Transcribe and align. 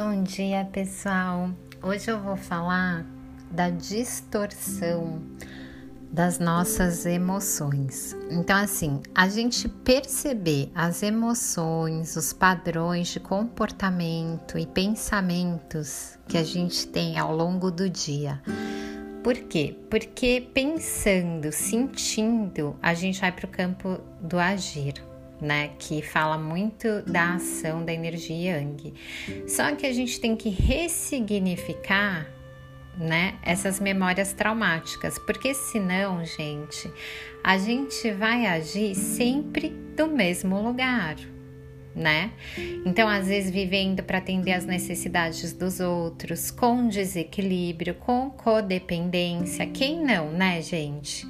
Bom 0.00 0.22
dia, 0.22 0.64
pessoal. 0.64 1.50
Hoje 1.82 2.08
eu 2.08 2.20
vou 2.20 2.36
falar 2.36 3.04
da 3.50 3.68
distorção 3.68 5.20
das 6.02 6.38
nossas 6.38 7.04
emoções. 7.04 8.14
Então, 8.30 8.56
assim, 8.56 9.02
a 9.12 9.28
gente 9.28 9.68
perceber 9.68 10.70
as 10.72 11.02
emoções, 11.02 12.14
os 12.14 12.32
padrões 12.32 13.08
de 13.08 13.18
comportamento 13.18 14.56
e 14.56 14.66
pensamentos 14.66 16.16
que 16.28 16.38
a 16.38 16.44
gente 16.44 16.86
tem 16.86 17.18
ao 17.18 17.34
longo 17.34 17.68
do 17.68 17.90
dia. 17.90 18.40
Por 19.24 19.34
quê? 19.34 19.76
Porque 19.90 20.48
pensando, 20.54 21.50
sentindo, 21.50 22.76
a 22.80 22.94
gente 22.94 23.20
vai 23.20 23.32
para 23.32 23.46
o 23.46 23.48
campo 23.48 23.98
do 24.20 24.38
agir 24.38 24.94
né, 25.40 25.70
que 25.78 26.02
fala 26.02 26.36
muito 26.36 27.02
da 27.02 27.34
ação 27.34 27.84
da 27.84 27.92
energia 27.92 28.58
Yang. 28.58 28.94
Só 29.46 29.74
que 29.74 29.86
a 29.86 29.92
gente 29.92 30.20
tem 30.20 30.36
que 30.36 30.48
ressignificar, 30.48 32.26
né, 32.96 33.36
essas 33.42 33.78
memórias 33.78 34.32
traumáticas, 34.32 35.18
porque 35.20 35.54
senão, 35.54 36.24
gente, 36.24 36.90
a 37.44 37.56
gente 37.56 38.10
vai 38.10 38.46
agir 38.46 38.94
sempre 38.94 39.70
do 39.96 40.08
mesmo 40.08 40.60
lugar. 40.60 41.16
Né? 41.94 42.30
Então, 42.86 43.08
às 43.08 43.26
vezes, 43.26 43.50
vivendo 43.50 44.04
para 44.04 44.18
atender 44.18 44.52
as 44.52 44.64
necessidades 44.64 45.52
dos 45.52 45.80
outros, 45.80 46.48
com 46.48 46.86
desequilíbrio, 46.86 47.94
com 47.94 48.30
codependência, 48.30 49.66
quem 49.66 50.04
não, 50.04 50.30
né, 50.30 50.62
gente? 50.62 51.26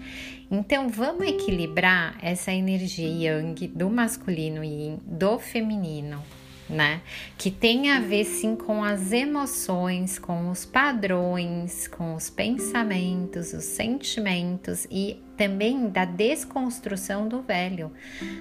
Então 0.51 0.89
vamos 0.89 1.27
equilibrar 1.29 2.17
essa 2.23 2.51
energia 2.53 3.07
yang 3.07 3.55
do 3.69 3.91
masculino 3.91 4.65
e 4.65 4.99
do 5.05 5.39
feminino, 5.39 6.23
né? 6.69 7.01
Que 7.37 7.51
tem 7.51 7.91
a 7.91 8.01
ver 8.01 8.25
sim 8.25 8.55
com 8.55 8.83
as 8.85 9.13
emoções, 9.13 10.19
com 10.19 10.51
os 10.51 10.65
padrões, 10.65 11.89
com 11.89 12.15
os 12.15 12.31
pensamentos, 12.31 13.53
os 13.53 13.65
sentimentos 13.65 14.87
e 14.91 15.23
também 15.39 15.89
da 15.89 16.05
desconstrução 16.05 17.29
do 17.29 17.41
velho, 17.41 17.93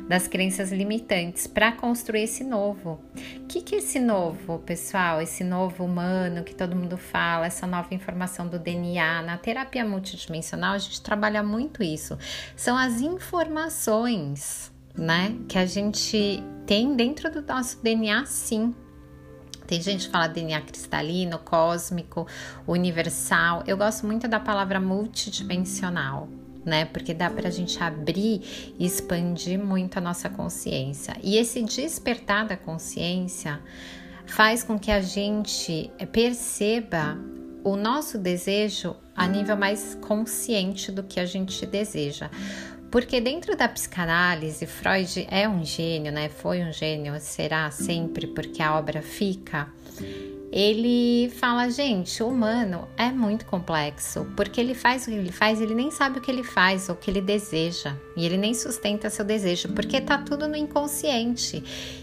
das 0.08 0.28
crenças 0.28 0.72
limitantes, 0.72 1.45
para 1.45 1.72
construir 1.72 2.23
esse 2.23 2.44
novo. 2.44 3.00
O 3.38 3.45
que, 3.45 3.61
que 3.61 3.75
é 3.75 3.78
esse 3.78 4.00
novo, 4.00 4.58
pessoal? 4.59 5.22
Esse 5.22 5.44
novo 5.44 5.86
humano 5.86 6.44
que 6.44 6.55
todo 6.55 6.75
mundo 6.75 6.98
fala, 6.98 7.45
essa 7.45 7.67
nova 7.67 7.94
informação 7.94 8.48
do 8.48 8.58
DNA. 8.58 9.22
Na 9.22 9.38
terapia 9.38 9.86
multidimensional, 9.86 10.73
a 10.73 10.78
gente 10.80 11.00
trabalha 11.02 11.44
muito 11.44 11.83
isso. 11.83 12.17
São 12.55 12.75
as 12.75 13.00
informações, 13.00 14.72
né, 14.97 15.35
que 15.47 15.57
a 15.57 15.65
gente 15.65 16.43
tem 16.65 16.95
dentro 16.95 17.31
do 17.31 17.41
nosso 17.41 17.81
DNA, 17.81 18.25
sim. 18.25 18.73
Tem 19.65 19.81
gente 19.81 20.05
que 20.05 20.11
fala 20.11 20.27
DNA 20.27 20.61
cristalino, 20.61 21.39
cósmico, 21.39 22.25
universal. 22.65 23.63
Eu 23.67 23.77
gosto 23.77 24.07
muito 24.07 24.27
da 24.27 24.39
palavra 24.39 24.79
multidimensional, 24.79 26.29
né? 26.65 26.85
Porque 26.85 27.13
dá 27.13 27.29
para 27.29 27.49
a 27.49 27.51
gente 27.51 27.81
abrir 27.83 28.73
e 28.79 28.85
expandir 28.85 29.59
muito 29.59 29.97
a 29.97 30.01
nossa 30.01 30.29
consciência. 30.29 31.17
E 31.21 31.35
esse 31.35 31.61
despertar 31.63 32.47
da 32.47 32.55
consciência 32.55 33.59
faz 34.25 34.63
com 34.63 34.79
que 34.79 34.89
a 34.89 35.01
gente 35.01 35.91
perceba 36.13 37.17
o 37.63 37.75
nosso 37.75 38.17
desejo 38.17 38.95
a 39.13 39.27
nível 39.27 39.57
mais 39.57 39.95
consciente 39.95 40.91
do 40.91 41.03
que 41.03 41.19
a 41.19 41.25
gente 41.25 41.65
deseja. 41.65 42.29
Porque 42.91 43.19
dentro 43.19 43.55
da 43.55 43.67
psicanálise, 43.67 44.66
Freud 44.66 45.27
é 45.30 45.47
um 45.47 45.63
gênio, 45.63 46.11
né? 46.11 46.30
Foi 46.30 46.63
um 46.63 46.71
gênio, 46.71 47.19
será 47.19 47.69
sempre, 47.69 48.27
porque 48.27 48.61
a 48.61 48.77
obra 48.77 49.02
fica 49.02 49.67
ele 50.51 51.29
fala, 51.29 51.69
gente, 51.69 52.23
o 52.23 52.30
humano 52.30 52.87
é 52.95 53.11
muito 53.11 53.45
complexo, 53.45 54.25
porque 54.35 54.61
ele 54.61 54.73
faz 54.73 55.03
o 55.03 55.05
que 55.08 55.15
ele 55.15 55.31
faz, 55.31 55.59
ele 55.59 55.75
nem 55.75 55.91
sabe 55.91 56.19
o 56.19 56.21
que 56.21 56.31
ele 56.31 56.43
faz, 56.43 56.87
ou 56.87 56.95
o 56.95 56.97
que 56.97 57.11
ele 57.11 57.19
deseja, 57.19 57.95
e 58.15 58.25
ele 58.25 58.37
nem 58.37 58.53
sustenta 58.53 59.09
seu 59.09 59.25
desejo, 59.25 59.69
porque 59.73 59.99
tá 59.99 60.17
tudo 60.17 60.47
no 60.47 60.55
inconsciente. 60.55 61.61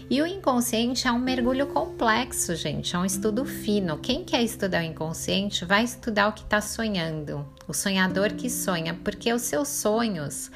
E 0.09 0.21
o 0.21 0.27
inconsciente 0.27 1.07
é 1.07 1.11
um 1.11 1.17
mergulho 1.17 1.67
complexo, 1.67 2.55
gente, 2.55 2.95
é 2.95 2.99
um 2.99 3.05
estudo 3.05 3.45
fino. 3.45 3.97
Quem 3.97 4.23
quer 4.23 4.43
estudar 4.43 4.83
o 4.83 4.85
inconsciente 4.85 5.65
vai 5.65 5.83
estudar 5.83 6.27
o 6.27 6.33
que 6.33 6.43
está 6.43 6.61
sonhando, 6.61 7.43
o 7.67 7.73
sonhador 7.73 8.33
que 8.33 8.49
sonha, 8.49 8.93
porque 9.03 9.33
os 9.33 9.41
seus 9.41 9.69
sonhos 9.69 10.51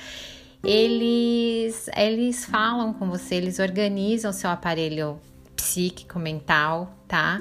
eles 0.63 1.89
eles 1.95 2.43
falam 2.43 2.93
com 2.93 3.09
você, 3.09 3.35
eles 3.35 3.59
organizam 3.59 4.33
seu 4.33 4.49
aparelho 4.49 5.19
psíquico, 5.61 6.17
mental, 6.19 6.95
tá? 7.07 7.39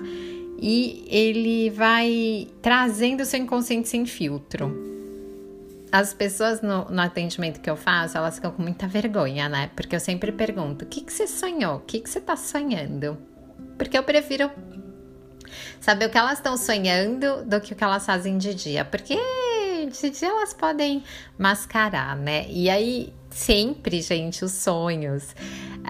e 0.60 1.04
ele 1.08 1.70
vai 1.70 2.48
trazendo 2.60 3.20
o 3.22 3.24
seu 3.24 3.40
inconsciente 3.40 3.88
sem 3.88 4.04
filtro. 4.04 4.86
As 5.90 6.12
pessoas 6.12 6.60
no, 6.60 6.84
no, 6.90 7.00
atendimento 7.00 7.60
que 7.60 7.70
eu 7.70 7.76
faço, 7.76 8.18
elas 8.18 8.34
ficam 8.34 8.50
com 8.50 8.60
muita 8.60 8.86
vergonha, 8.86 9.48
né? 9.48 9.70
Porque 9.74 9.96
eu 9.96 10.00
sempre 10.00 10.32
pergunto: 10.32 10.84
o 10.84 10.88
que, 10.88 11.00
que 11.00 11.12
você 11.12 11.26
sonhou? 11.26 11.76
O 11.76 11.80
que, 11.80 12.00
que 12.00 12.10
você 12.10 12.20
tá 12.20 12.36
sonhando? 12.36 13.16
Porque 13.78 13.96
eu 13.96 14.02
prefiro 14.02 14.50
saber 15.80 16.06
o 16.06 16.10
que 16.10 16.18
elas 16.18 16.38
estão 16.38 16.56
sonhando 16.58 17.44
do 17.44 17.60
que 17.60 17.72
o 17.72 17.76
que 17.76 17.84
elas 17.84 18.04
fazem 18.04 18.36
de 18.36 18.52
dia. 18.52 18.84
Porque 18.84 19.16
de 19.86 20.10
dia 20.10 20.28
elas 20.28 20.52
podem 20.52 21.02
mascarar, 21.38 22.16
né? 22.16 22.46
E 22.50 22.68
aí, 22.68 23.10
sempre, 23.30 24.02
gente, 24.02 24.44
os 24.44 24.52
sonhos 24.52 25.34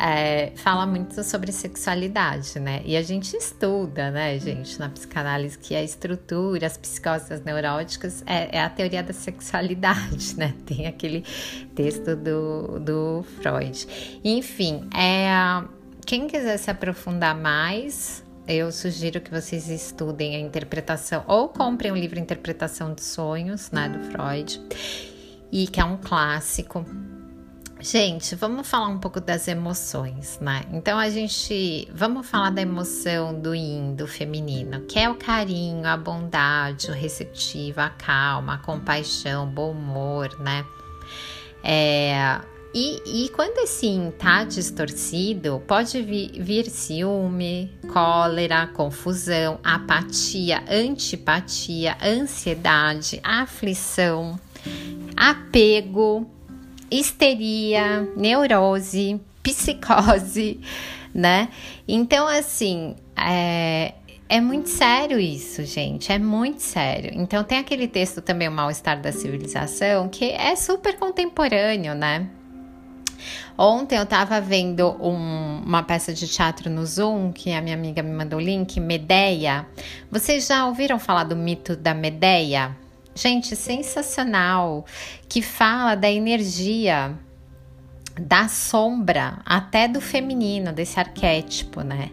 é, 0.01 0.53
fala 0.57 0.87
muito 0.87 1.23
sobre 1.25 1.51
sexualidade, 1.51 2.59
né? 2.61 2.83
E 2.85 2.97
a 2.97 3.03
gente 3.03 3.37
estuda, 3.37 4.11
né, 4.11 4.39
gente, 4.39 4.79
na 4.79 4.89
psicanálise, 4.89 5.59
que 5.59 5.75
a 5.75 5.83
estrutura, 5.83 6.67
as 6.67 6.77
psicoses 6.77 7.43
neuróticas 7.43 8.23
é, 8.27 8.57
é, 8.57 8.63
a 8.63 8.71
teoria 8.71 9.03
da 9.03 9.13
sexualidade, 9.13 10.37
né? 10.37 10.55
Tem 10.65 10.87
aquele 10.87 11.25
texto 11.75 12.15
do, 12.15 12.79
do 12.79 13.25
Freud. 13.41 13.87
Enfim, 14.25 14.89
é, 14.97 15.29
quem 16.07 16.27
quiser 16.27 16.57
se 16.59 16.71
aprofundar 16.71 17.35
mais, 17.35 18.25
eu 18.47 18.71
sugiro 18.71 19.21
que 19.21 19.31
vocês 19.31 19.69
estudem 19.69 20.37
a 20.37 20.41
interpretação 20.41 21.25
ou 21.27 21.49
comprem 21.49 21.91
o 21.93 21.97
livro 21.97 22.19
Interpretação 22.19 22.95
de 22.95 23.03
Sonhos, 23.03 23.71
né, 23.71 23.89
do 23.89 23.99
Freud, 24.11 24.61
e 25.51 25.67
que 25.67 25.81
é 25.81 25.85
um 25.85 25.97
clássico 25.97 26.87
Gente, 27.81 28.35
vamos 28.35 28.69
falar 28.69 28.89
um 28.89 28.99
pouco 28.99 29.21
das 29.21 29.47
emoções, 29.47 30.39
né? 30.41 30.63
Então 30.73 30.99
a 30.99 31.09
gente 31.09 31.89
vamos 31.95 32.27
falar 32.27 32.51
da 32.51 32.61
emoção 32.61 33.41
do 33.41 33.55
yin, 33.55 33.95
do 33.95 34.07
feminino, 34.07 34.81
que 34.81 34.99
é 34.99 35.09
o 35.09 35.15
carinho, 35.15 35.87
a 35.87 35.97
bondade, 35.97 36.91
o 36.91 36.93
receptivo, 36.93 37.81
a 37.81 37.89
calma, 37.89 38.55
a 38.55 38.59
compaixão, 38.59 39.47
bom 39.47 39.71
humor, 39.71 40.37
né? 40.41 40.67
É, 41.63 42.41
e, 42.75 43.25
e, 43.25 43.29
quando 43.31 43.59
esse 43.59 43.87
yin 43.87 44.11
tá 44.11 44.43
distorcido, 44.43 45.63
pode 45.67 46.03
vir, 46.03 46.33
vir 46.43 46.69
ciúme, 46.69 47.73
cólera, 47.93 48.67
confusão, 48.67 49.61
apatia, 49.63 50.65
antipatia, 50.69 51.97
ansiedade, 52.03 53.21
aflição, 53.23 54.39
apego 55.17 56.29
histeria, 56.91 58.09
neurose, 58.17 59.21
psicose, 59.43 60.61
né? 61.15 61.49
Então, 61.87 62.27
assim, 62.27 62.97
é, 63.17 63.95
é 64.29 64.41
muito 64.41 64.69
sério 64.69 65.19
isso, 65.19 65.65
gente, 65.65 66.13
é 66.13 66.19
muito 66.19 66.61
sério. 66.61 67.11
Então, 67.15 67.43
tem 67.45 67.59
aquele 67.59 67.89
texto 67.89 68.21
também, 68.21 68.49
O 68.49 68.53
Mal-Estar 68.53 69.01
da 69.01 69.13
Civilização, 69.13 70.09
que 70.09 70.31
é 70.31 70.55
super 70.55 70.97
contemporâneo, 70.99 71.95
né? 71.95 72.29
Ontem 73.57 73.99
eu 73.99 74.07
tava 74.07 74.41
vendo 74.41 74.91
um, 75.03 75.63
uma 75.67 75.83
peça 75.83 76.13
de 76.15 76.29
teatro 76.29 76.71
no 76.71 76.87
Zoom, 76.87 77.33
que 77.33 77.53
a 77.53 77.61
minha 77.61 77.75
amiga 77.75 78.03
me 78.03 78.13
mandou 78.13 78.39
o 78.39 78.43
link, 78.43 78.79
Medeia. 78.79 79.67
Vocês 80.11 80.47
já 80.47 80.65
ouviram 80.67 80.99
falar 80.99 81.25
do 81.25 81.35
mito 81.35 81.75
da 81.75 81.93
Medeia? 81.93 82.77
Gente, 83.21 83.57
sensacional, 83.57 84.87
que 85.29 85.43
fala 85.43 85.97
da 85.97 86.09
energia 86.09 87.19
da 88.17 88.47
sombra, 88.47 89.41
até 89.45 89.89
do 89.89 90.01
feminino, 90.01 90.73
desse 90.73 91.01
arquétipo, 91.01 91.81
né? 91.81 92.11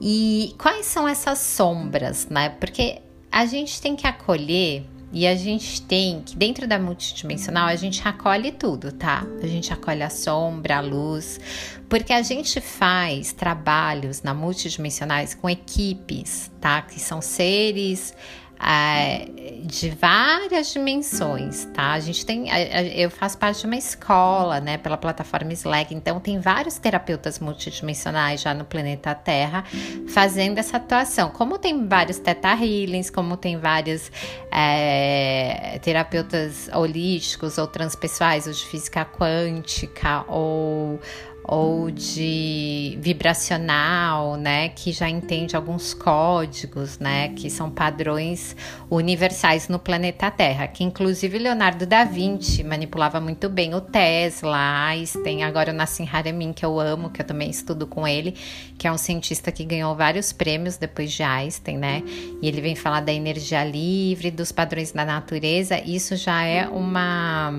E 0.00 0.54
quais 0.56 0.86
são 0.86 1.08
essas 1.08 1.40
sombras, 1.40 2.28
né? 2.28 2.48
Porque 2.48 3.02
a 3.30 3.44
gente 3.44 3.80
tem 3.82 3.96
que 3.96 4.06
acolher 4.06 4.86
e 5.12 5.26
a 5.26 5.34
gente 5.34 5.82
tem 5.82 6.22
que, 6.22 6.36
dentro 6.36 6.68
da 6.68 6.78
multidimensional, 6.78 7.66
a 7.66 7.74
gente 7.74 8.06
acolhe 8.06 8.52
tudo, 8.52 8.92
tá? 8.92 9.26
A 9.42 9.46
gente 9.48 9.72
acolhe 9.72 10.02
a 10.02 10.10
sombra, 10.10 10.76
a 10.76 10.80
luz, 10.80 11.40
porque 11.88 12.12
a 12.12 12.22
gente 12.22 12.60
faz 12.60 13.32
trabalhos 13.32 14.22
na 14.22 14.32
multidimensionais 14.32 15.34
com 15.34 15.50
equipes, 15.50 16.52
tá? 16.60 16.82
Que 16.82 17.00
são 17.00 17.20
seres 17.20 18.14
é, 18.60 19.26
de 19.64 19.90
várias 19.90 20.72
dimensões, 20.72 21.64
tá? 21.66 21.92
A 21.92 22.00
gente 22.00 22.24
tem, 22.24 22.48
eu 22.94 23.10
faço 23.10 23.36
parte 23.38 23.60
de 23.60 23.66
uma 23.66 23.76
escola, 23.76 24.60
né, 24.60 24.78
pela 24.78 24.96
plataforma 24.96 25.52
Slack, 25.52 25.94
então 25.94 26.20
tem 26.20 26.38
vários 26.38 26.78
terapeutas 26.78 27.38
multidimensionais 27.38 28.40
já 28.40 28.54
no 28.54 28.64
planeta 28.64 29.14
Terra 29.14 29.64
fazendo 30.08 30.58
essa 30.58 30.76
atuação. 30.76 31.30
Como 31.30 31.58
tem 31.58 31.86
vários 31.86 32.18
Theta 32.18 32.52
Healings, 32.52 33.10
como 33.10 33.36
tem 33.36 33.58
vários 33.58 34.10
é, 34.50 35.78
terapeutas 35.82 36.68
holísticos 36.72 37.58
ou 37.58 37.66
transpessoais, 37.66 38.46
ou 38.46 38.52
de 38.52 38.64
física 38.66 39.04
quântica, 39.04 40.24
ou 40.28 41.00
ou 41.46 41.90
de 41.90 42.96
vibracional, 43.02 44.36
né, 44.36 44.70
que 44.70 44.92
já 44.92 45.10
entende 45.10 45.54
alguns 45.54 45.92
códigos, 45.92 46.98
né, 46.98 47.28
que 47.28 47.50
são 47.50 47.70
padrões 47.70 48.56
universais 48.90 49.68
no 49.68 49.78
planeta 49.78 50.30
Terra, 50.30 50.66
que 50.66 50.82
inclusive 50.82 51.38
Leonardo 51.38 51.84
da 51.84 52.02
Vinci 52.04 52.64
manipulava 52.64 53.20
muito 53.20 53.50
bem 53.50 53.74
o 53.74 53.80
Tesla, 53.82 54.86
Einstein, 54.86 55.42
agora 55.42 55.70
o 55.70 55.74
Nassim 55.74 56.08
Haramein, 56.10 56.54
que 56.54 56.64
eu 56.64 56.80
amo, 56.80 57.10
que 57.10 57.20
eu 57.20 57.26
também 57.26 57.50
estudo 57.50 57.86
com 57.86 58.08
ele, 58.08 58.32
que 58.78 58.88
é 58.88 58.92
um 58.92 58.98
cientista 58.98 59.52
que 59.52 59.66
ganhou 59.66 59.94
vários 59.94 60.32
prêmios 60.32 60.78
depois 60.78 61.12
de 61.12 61.22
Einstein, 61.22 61.76
né, 61.76 62.02
e 62.40 62.48
ele 62.48 62.62
vem 62.62 62.74
falar 62.74 63.00
da 63.00 63.12
energia 63.12 63.62
livre, 63.62 64.30
dos 64.30 64.50
padrões 64.50 64.92
da 64.92 65.04
natureza, 65.04 65.78
isso 65.78 66.16
já 66.16 66.42
é 66.42 66.66
uma 66.66 67.52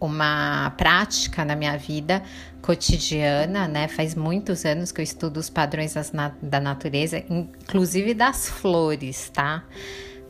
uma 0.00 0.70
prática 0.76 1.44
na 1.44 1.56
minha 1.56 1.76
vida 1.76 2.22
cotidiana, 2.66 3.68
né? 3.68 3.86
Faz 3.86 4.16
muitos 4.16 4.64
anos 4.64 4.90
que 4.90 5.00
eu 5.00 5.04
estudo 5.04 5.36
os 5.38 5.48
padrões 5.48 5.94
da 6.42 6.58
natureza, 6.58 7.22
inclusive 7.30 8.12
das 8.12 8.48
flores, 8.48 9.30
tá? 9.32 9.62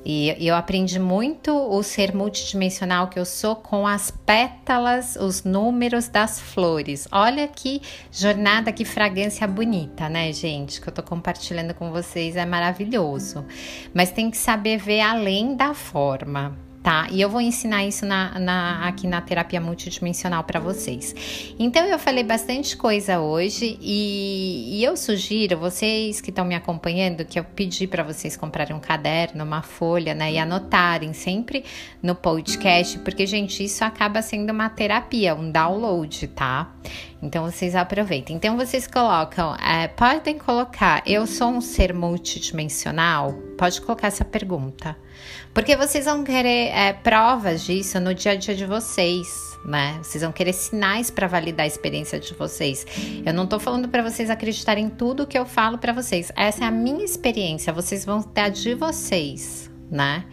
E, 0.04 0.36
eu 0.38 0.54
aprendi 0.54 1.00
muito 1.00 1.50
o 1.50 1.82
ser 1.82 2.14
multidimensional 2.14 3.08
que 3.08 3.18
eu 3.18 3.24
sou 3.24 3.56
com 3.56 3.86
as 3.86 4.10
pétalas, 4.10 5.16
os 5.16 5.44
números 5.44 6.08
das 6.08 6.38
flores. 6.38 7.08
Olha 7.10 7.48
que 7.48 7.80
jornada, 8.12 8.70
que 8.70 8.84
fragrância 8.84 9.46
bonita, 9.48 10.08
né, 10.08 10.30
gente? 10.30 10.78
Que 10.78 10.88
eu 10.88 10.92
tô 10.92 11.02
compartilhando 11.02 11.72
com 11.72 11.90
vocês, 11.90 12.36
é 12.36 12.44
maravilhoso. 12.44 13.46
Mas 13.94 14.10
tem 14.10 14.30
que 14.30 14.36
saber 14.36 14.76
ver 14.76 15.00
além 15.00 15.56
da 15.56 15.72
forma 15.72 16.65
tá? 16.86 17.08
E 17.10 17.20
eu 17.20 17.28
vou 17.28 17.40
ensinar 17.40 17.84
isso 17.84 18.06
na, 18.06 18.38
na 18.38 18.86
aqui 18.86 19.08
na 19.08 19.20
terapia 19.20 19.60
multidimensional 19.60 20.44
para 20.44 20.60
vocês. 20.60 21.52
Então 21.58 21.84
eu 21.84 21.98
falei 21.98 22.22
bastante 22.22 22.76
coisa 22.76 23.18
hoje 23.18 23.76
e, 23.82 24.78
e 24.78 24.84
eu 24.84 24.96
sugiro 24.96 25.58
vocês 25.58 26.20
que 26.20 26.30
estão 26.30 26.44
me 26.44 26.54
acompanhando 26.54 27.24
que 27.24 27.40
eu 27.40 27.42
pedi 27.42 27.88
para 27.88 28.04
vocês 28.04 28.36
comprarem 28.36 28.76
um 28.76 28.78
caderno, 28.78 29.42
uma 29.42 29.62
folha, 29.62 30.14
né, 30.14 30.34
e 30.34 30.38
anotarem 30.38 31.12
sempre 31.12 31.64
no 32.00 32.14
podcast, 32.14 33.00
porque 33.00 33.26
gente 33.26 33.64
isso 33.64 33.84
acaba 33.84 34.22
sendo 34.22 34.52
uma 34.52 34.68
terapia, 34.68 35.34
um 35.34 35.50
download, 35.50 36.28
tá? 36.28 36.72
Então 37.20 37.50
vocês 37.50 37.74
aproveitem. 37.74 38.36
Então 38.36 38.56
vocês 38.56 38.86
colocam, 38.86 39.56
é, 39.56 39.88
podem 39.88 40.38
colocar, 40.38 41.02
eu 41.04 41.26
sou 41.26 41.48
um 41.48 41.60
ser 41.60 41.92
multidimensional? 41.92 43.32
Pode 43.58 43.80
colocar 43.80 44.06
essa 44.06 44.24
pergunta. 44.24 44.96
Porque 45.54 45.76
vocês 45.76 46.04
vão 46.04 46.22
querer 46.22 46.68
é, 46.68 46.92
provas 46.92 47.64
disso 47.64 47.98
no 47.98 48.14
dia 48.14 48.32
a 48.32 48.34
dia 48.34 48.54
de 48.54 48.66
vocês, 48.66 49.26
né? 49.64 49.98
Vocês 50.02 50.22
vão 50.22 50.32
querer 50.32 50.52
sinais 50.52 51.10
para 51.10 51.26
validar 51.26 51.64
a 51.64 51.66
experiência 51.66 52.20
de 52.20 52.34
vocês. 52.34 52.86
Eu 53.24 53.32
não 53.32 53.46
tô 53.46 53.58
falando 53.58 53.88
para 53.88 54.02
vocês 54.02 54.28
acreditarem 54.28 54.84
em 54.84 54.90
tudo 54.90 55.26
que 55.26 55.38
eu 55.38 55.46
falo 55.46 55.78
para 55.78 55.92
vocês. 55.92 56.30
Essa 56.36 56.64
é 56.64 56.66
a 56.66 56.70
minha 56.70 57.04
experiência. 57.04 57.72
Vocês 57.72 58.04
vão 58.04 58.22
ter 58.22 58.40
a 58.42 58.48
de 58.48 58.74
vocês, 58.74 59.70
né? 59.90 60.24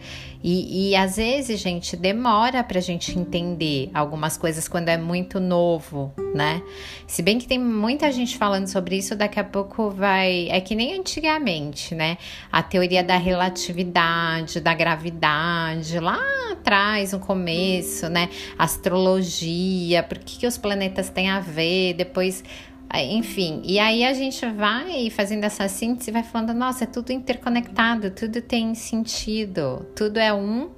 E, 0.46 0.90
e 0.90 0.96
às 0.96 1.16
vezes, 1.16 1.58
gente, 1.58 1.96
demora 1.96 2.62
pra 2.62 2.78
gente 2.78 3.18
entender 3.18 3.90
algumas 3.94 4.36
coisas 4.36 4.68
quando 4.68 4.90
é 4.90 4.98
muito 4.98 5.40
novo, 5.40 6.12
né? 6.34 6.62
Se 7.06 7.22
bem 7.22 7.38
que 7.38 7.48
tem 7.48 7.58
muita 7.58 8.12
gente 8.12 8.36
falando 8.36 8.66
sobre 8.66 8.98
isso, 8.98 9.16
daqui 9.16 9.40
a 9.40 9.44
pouco 9.44 9.88
vai. 9.88 10.48
É 10.50 10.60
que 10.60 10.74
nem 10.74 10.98
antigamente, 10.98 11.94
né? 11.94 12.18
A 12.52 12.62
teoria 12.62 13.02
da 13.02 13.16
relatividade, 13.16 14.60
da 14.60 14.74
gravidade, 14.74 15.98
lá 15.98 16.20
atrás, 16.52 17.14
no 17.14 17.20
começo, 17.20 18.10
né? 18.10 18.28
Astrologia, 18.58 20.02
por 20.02 20.18
que, 20.18 20.40
que 20.40 20.46
os 20.46 20.58
planetas 20.58 21.08
têm 21.08 21.30
a 21.30 21.40
ver, 21.40 21.94
depois 21.94 22.44
enfim, 22.92 23.60
e 23.64 23.78
aí 23.78 24.04
a 24.04 24.12
gente 24.12 24.44
vai 24.46 25.10
fazendo 25.10 25.44
essa 25.44 25.66
síntese 25.68 26.10
vai 26.10 26.22
falando, 26.22 26.54
nossa, 26.54 26.84
é 26.84 26.86
tudo 26.86 27.10
interconectado, 27.12 28.10
tudo 28.10 28.40
tem 28.40 28.74
sentido, 28.74 29.86
tudo 29.96 30.18
é 30.18 30.32
um 30.32 30.70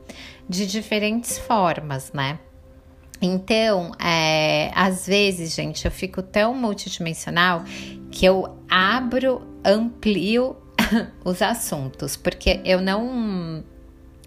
de 0.48 0.66
diferentes 0.66 1.38
formas, 1.38 2.12
né? 2.12 2.38
Então, 3.20 3.92
é, 3.98 4.70
às 4.74 5.06
vezes, 5.06 5.54
gente, 5.54 5.84
eu 5.84 5.90
fico 5.90 6.22
tão 6.22 6.54
multidimensional 6.54 7.64
que 8.10 8.24
eu 8.24 8.58
abro, 8.68 9.42
amplio 9.64 10.56
os 11.24 11.42
assuntos, 11.42 12.16
porque 12.16 12.60
eu 12.64 12.80
não, 12.80 13.64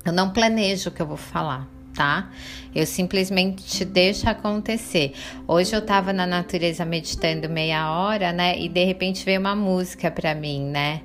eu 0.06 0.12
não 0.12 0.32
planejo 0.32 0.90
o 0.90 0.92
que 0.92 1.02
eu 1.02 1.08
vou 1.08 1.18
falar 1.18 1.79
tá? 1.94 2.30
Eu 2.74 2.86
simplesmente 2.86 3.84
deixo 3.84 4.30
acontecer. 4.30 5.14
Hoje 5.48 5.76
eu 5.76 5.82
tava 5.82 6.14
na 6.14 6.26
natureza 6.26 6.86
meditando 6.86 7.50
meia 7.50 7.92
hora, 7.92 8.32
né? 8.32 8.60
E 8.60 8.70
de 8.70 8.84
repente 8.86 9.26
veio 9.26 9.40
uma 9.40 9.56
música 9.56 10.12
para 10.12 10.36
mim, 10.36 10.64
né? 10.66 11.02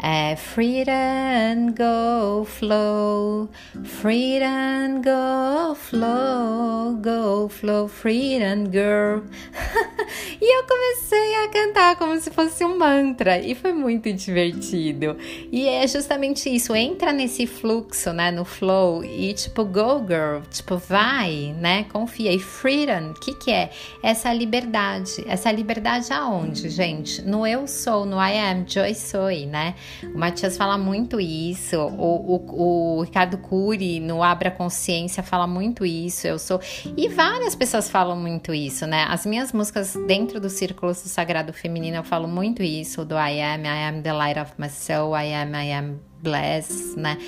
É, 0.00 0.36
freedom 0.36 1.74
go 1.76 2.44
flow, 2.44 3.48
freedom 3.82 5.02
go 5.02 5.74
flow, 5.74 6.94
go 7.02 7.48
flow, 7.48 7.88
freedom 7.88 8.70
girl. 8.70 9.24
e 10.40 10.56
eu 10.56 10.64
comecei 10.68 11.34
a 11.44 11.48
cantar 11.48 11.96
como 11.96 12.16
se 12.20 12.30
fosse 12.30 12.64
um 12.64 12.78
mantra 12.78 13.40
e 13.40 13.56
foi 13.56 13.72
muito 13.72 14.12
divertido. 14.12 15.16
E 15.50 15.66
é 15.66 15.84
justamente 15.88 16.48
isso, 16.48 16.76
entra 16.76 17.12
nesse 17.12 17.44
fluxo, 17.44 18.12
né, 18.12 18.30
no 18.30 18.44
flow 18.44 19.04
e 19.04 19.34
tipo 19.34 19.64
go 19.64 19.98
girl, 20.06 20.42
tipo 20.48 20.76
vai, 20.76 21.56
né, 21.58 21.86
confia. 21.92 22.32
E 22.32 22.38
freedom, 22.38 23.10
o 23.10 23.14
que 23.14 23.34
que 23.34 23.50
é? 23.50 23.70
Essa 24.00 24.32
liberdade. 24.32 25.24
Essa 25.26 25.50
liberdade 25.50 26.12
aonde, 26.12 26.68
gente? 26.68 27.20
No 27.22 27.44
eu 27.44 27.66
sou, 27.66 28.06
no 28.06 28.16
I 28.16 28.38
am, 28.38 28.64
Joy 28.64 28.94
Soy, 28.94 29.44
né? 29.44 29.74
O 30.14 30.18
Matias 30.18 30.56
fala 30.56 30.76
muito 30.78 31.20
isso, 31.20 31.76
o, 31.76 32.36
o, 32.36 32.98
o 32.98 33.02
Ricardo 33.02 33.38
Cury 33.38 34.00
no 34.00 34.22
Abra 34.22 34.50
Consciência 34.50 35.22
fala 35.22 35.46
muito 35.46 35.84
isso, 35.84 36.26
eu 36.26 36.38
sou. 36.38 36.60
E 36.96 37.08
várias 37.08 37.54
pessoas 37.54 37.90
falam 37.90 38.16
muito 38.16 38.52
isso, 38.54 38.86
né? 38.86 39.06
As 39.08 39.26
minhas 39.26 39.52
músicas 39.52 39.94
dentro 40.06 40.40
do 40.40 40.50
Círculo 40.50 40.92
do 40.92 40.96
Sagrado 40.96 41.52
Feminino 41.52 41.96
eu 41.96 42.04
falo 42.04 42.28
muito 42.28 42.62
isso, 42.62 43.04
do 43.04 43.14
I 43.14 43.40
am, 43.40 43.62
I 43.64 43.88
am 43.88 44.02
the 44.02 44.12
light 44.12 44.38
of 44.38 44.52
my 44.58 44.68
soul, 44.68 45.16
I 45.16 45.34
am, 45.34 45.54
I 45.54 45.72
am 45.72 46.07
blessed, 46.22 46.98
né? 46.98 47.18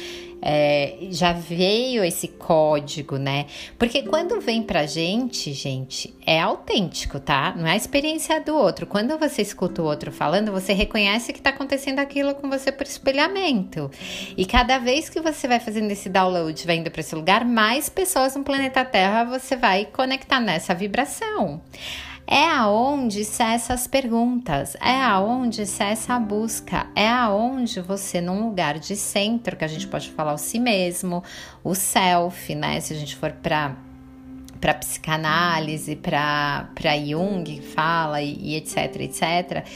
é, 0.42 1.08
já 1.10 1.32
veio 1.32 2.02
esse 2.02 2.28
código, 2.28 3.16
né? 3.16 3.46
Porque 3.78 4.02
quando 4.02 4.40
vem 4.40 4.62
pra 4.62 4.86
gente, 4.86 5.52
gente, 5.52 6.14
é 6.26 6.40
autêntico, 6.40 7.20
tá? 7.20 7.54
Não 7.56 7.66
é 7.66 7.72
a 7.72 7.76
experiência 7.76 8.40
do 8.40 8.54
outro. 8.54 8.86
Quando 8.86 9.18
você 9.18 9.42
escuta 9.42 9.82
o 9.82 9.84
outro 9.84 10.10
falando, 10.10 10.50
você 10.50 10.72
reconhece 10.72 11.32
que 11.32 11.40
tá 11.40 11.50
acontecendo 11.50 11.98
aquilo 11.98 12.34
com 12.34 12.48
você 12.48 12.72
por 12.72 12.86
espelhamento. 12.86 13.90
E 14.36 14.46
cada 14.46 14.78
vez 14.78 15.08
que 15.08 15.20
você 15.20 15.46
vai 15.46 15.60
fazendo 15.60 15.90
esse 15.90 16.08
download, 16.08 16.66
vai 16.66 16.76
indo 16.76 16.90
para 16.90 17.00
esse 17.00 17.14
lugar, 17.14 17.44
mais 17.44 17.88
pessoas 17.88 18.34
no 18.34 18.42
planeta 18.42 18.84
Terra 18.84 19.24
você 19.24 19.56
vai 19.56 19.84
conectar 19.84 20.40
nessa 20.40 20.74
vibração. 20.74 21.60
É 22.32 22.48
aonde 22.48 23.24
cessa 23.24 23.74
as 23.74 23.88
perguntas, 23.88 24.76
é 24.80 25.02
aonde 25.02 25.66
cessa 25.66 26.14
a 26.14 26.20
busca, 26.20 26.86
é 26.94 27.08
aonde 27.08 27.80
você, 27.80 28.20
num 28.20 28.46
lugar 28.46 28.78
de 28.78 28.94
centro, 28.94 29.56
que 29.56 29.64
a 29.64 29.68
gente 29.68 29.88
pode 29.88 30.08
falar 30.12 30.34
o 30.34 30.38
si 30.38 30.60
mesmo, 30.60 31.24
o 31.64 31.74
self, 31.74 32.54
né? 32.54 32.78
Se 32.78 32.92
a 32.92 32.96
gente 32.96 33.16
for 33.16 33.32
para 33.32 33.74
para 34.60 34.74
psicanálise, 34.74 35.96
para 35.96 36.68
Jung 37.04 37.62
fala 37.62 38.22
e, 38.22 38.36
e, 38.40 38.56
etc, 38.56 38.94
etc. 39.00 39.66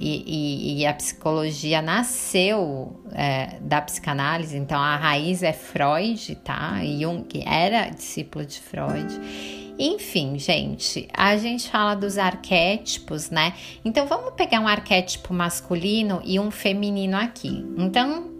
E, 0.00 0.24
e, 0.26 0.80
e, 0.80 0.86
a 0.86 0.94
psicologia 0.94 1.82
nasceu 1.82 2.98
é, 3.12 3.58
da 3.60 3.82
psicanálise, 3.82 4.56
então 4.56 4.80
a 4.80 4.96
raiz 4.96 5.42
é 5.42 5.52
Freud, 5.52 6.36
tá? 6.36 6.80
Jung 6.82 7.28
era 7.46 7.90
discípulo 7.90 8.46
de 8.46 8.58
Freud. 8.58 9.69
Enfim, 9.82 10.38
gente, 10.38 11.08
a 11.10 11.38
gente 11.38 11.70
fala 11.70 11.94
dos 11.94 12.18
arquétipos, 12.18 13.30
né? 13.30 13.54
Então 13.82 14.06
vamos 14.06 14.34
pegar 14.34 14.60
um 14.60 14.68
arquétipo 14.68 15.32
masculino 15.32 16.20
e 16.22 16.38
um 16.38 16.50
feminino 16.50 17.16
aqui. 17.16 17.64
Então, 17.78 18.30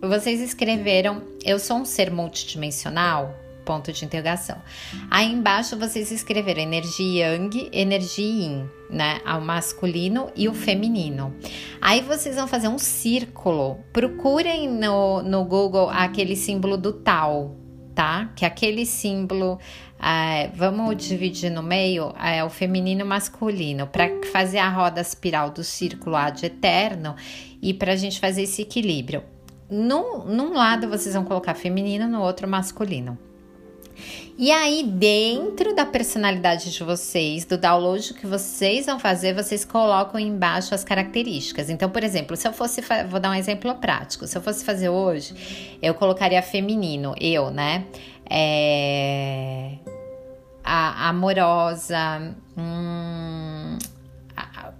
vocês 0.00 0.40
escreveram: 0.40 1.22
Eu 1.44 1.58
sou 1.58 1.78
um 1.78 1.84
ser 1.84 2.12
multidimensional? 2.12 3.34
ponto 3.64 3.92
de 3.92 4.04
interrogação. 4.04 4.62
Aí 5.10 5.26
embaixo 5.26 5.76
vocês 5.76 6.12
escreveram 6.12 6.62
energia 6.62 7.34
yang, 7.34 7.68
energia 7.72 8.24
yin, 8.24 8.70
né? 8.88 9.18
O 9.26 9.40
masculino 9.40 10.30
e 10.36 10.48
o 10.48 10.54
feminino. 10.54 11.34
Aí 11.80 12.00
vocês 12.00 12.36
vão 12.36 12.46
fazer 12.46 12.68
um 12.68 12.78
círculo. 12.78 13.80
Procurem 13.92 14.68
no, 14.68 15.20
no 15.20 15.44
Google 15.44 15.90
aquele 15.90 16.36
símbolo 16.36 16.76
do 16.76 16.92
tal, 16.92 17.56
tá? 17.92 18.30
Que 18.36 18.44
é 18.44 18.48
aquele 18.48 18.86
símbolo 18.86 19.58
é, 20.00 20.48
vamos 20.54 20.96
dividir 20.96 21.50
no 21.50 21.62
meio 21.62 22.12
é, 22.22 22.44
o 22.44 22.50
feminino 22.50 23.00
e 23.00 23.04
o 23.04 23.06
masculino 23.06 23.86
para 23.86 24.08
fazer 24.32 24.58
a 24.58 24.68
roda 24.68 25.00
espiral 25.00 25.50
do 25.50 25.64
círculo 25.64 26.16
ad 26.16 26.44
eterno 26.44 27.16
e 27.62 27.72
para 27.72 27.92
a 27.92 27.96
gente 27.96 28.20
fazer 28.20 28.42
esse 28.42 28.62
equilíbrio. 28.62 29.22
Num, 29.70 30.24
num 30.24 30.52
lado 30.52 30.88
vocês 30.88 31.14
vão 31.14 31.24
colocar 31.24 31.54
feminino, 31.54 32.06
no 32.06 32.22
outro 32.22 32.46
masculino. 32.46 33.18
E 34.38 34.52
aí, 34.52 34.82
dentro 34.82 35.74
da 35.74 35.86
personalidade 35.86 36.70
de 36.70 36.84
vocês, 36.84 37.46
do 37.46 37.56
download 37.56 38.12
que 38.12 38.26
vocês 38.26 38.84
vão 38.84 38.98
fazer, 38.98 39.34
vocês 39.34 39.64
colocam 39.64 40.20
embaixo 40.20 40.74
as 40.74 40.84
características. 40.84 41.70
Então, 41.70 41.88
por 41.88 42.04
exemplo, 42.04 42.36
se 42.36 42.46
eu 42.46 42.52
fosse, 42.52 42.82
vou 43.08 43.18
dar 43.18 43.30
um 43.30 43.34
exemplo 43.34 43.74
prático. 43.76 44.26
Se 44.26 44.36
eu 44.36 44.42
fosse 44.42 44.62
fazer 44.62 44.90
hoje, 44.90 45.78
eu 45.80 45.94
colocaria 45.94 46.42
feminino, 46.42 47.14
eu, 47.18 47.50
né? 47.50 47.86
É, 48.28 49.76
a, 50.66 51.08
amorosa, 51.08 52.34
hum, 52.58 53.78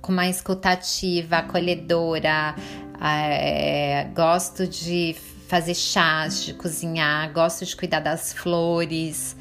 com 0.02 0.12
uma 0.12 0.28
escutativa, 0.28 1.38
acolhedora, 1.38 2.54
é, 3.00 4.08
gosto 4.14 4.66
de 4.66 5.16
fazer 5.48 5.74
chás, 5.74 6.44
de 6.44 6.54
cozinhar, 6.54 7.32
gosto 7.32 7.64
de 7.64 7.76
cuidar 7.76 8.00
das 8.00 8.32
flores, 8.32 9.36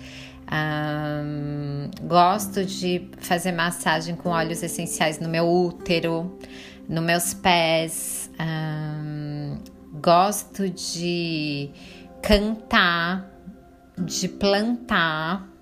um, 0.52 1.90
gosto 2.08 2.64
de 2.64 3.10
fazer 3.18 3.52
massagem 3.52 4.16
com 4.16 4.30
óleos 4.30 4.62
essenciais 4.62 5.20
no 5.20 5.28
meu 5.28 5.50
útero, 5.50 6.38
nos 6.88 7.04
meus 7.04 7.34
pés, 7.34 8.30
um, 8.40 9.58
gosto 10.00 10.70
de 10.70 11.72
cantar, 12.22 13.32
de 13.98 14.28
plantar. 14.28 15.54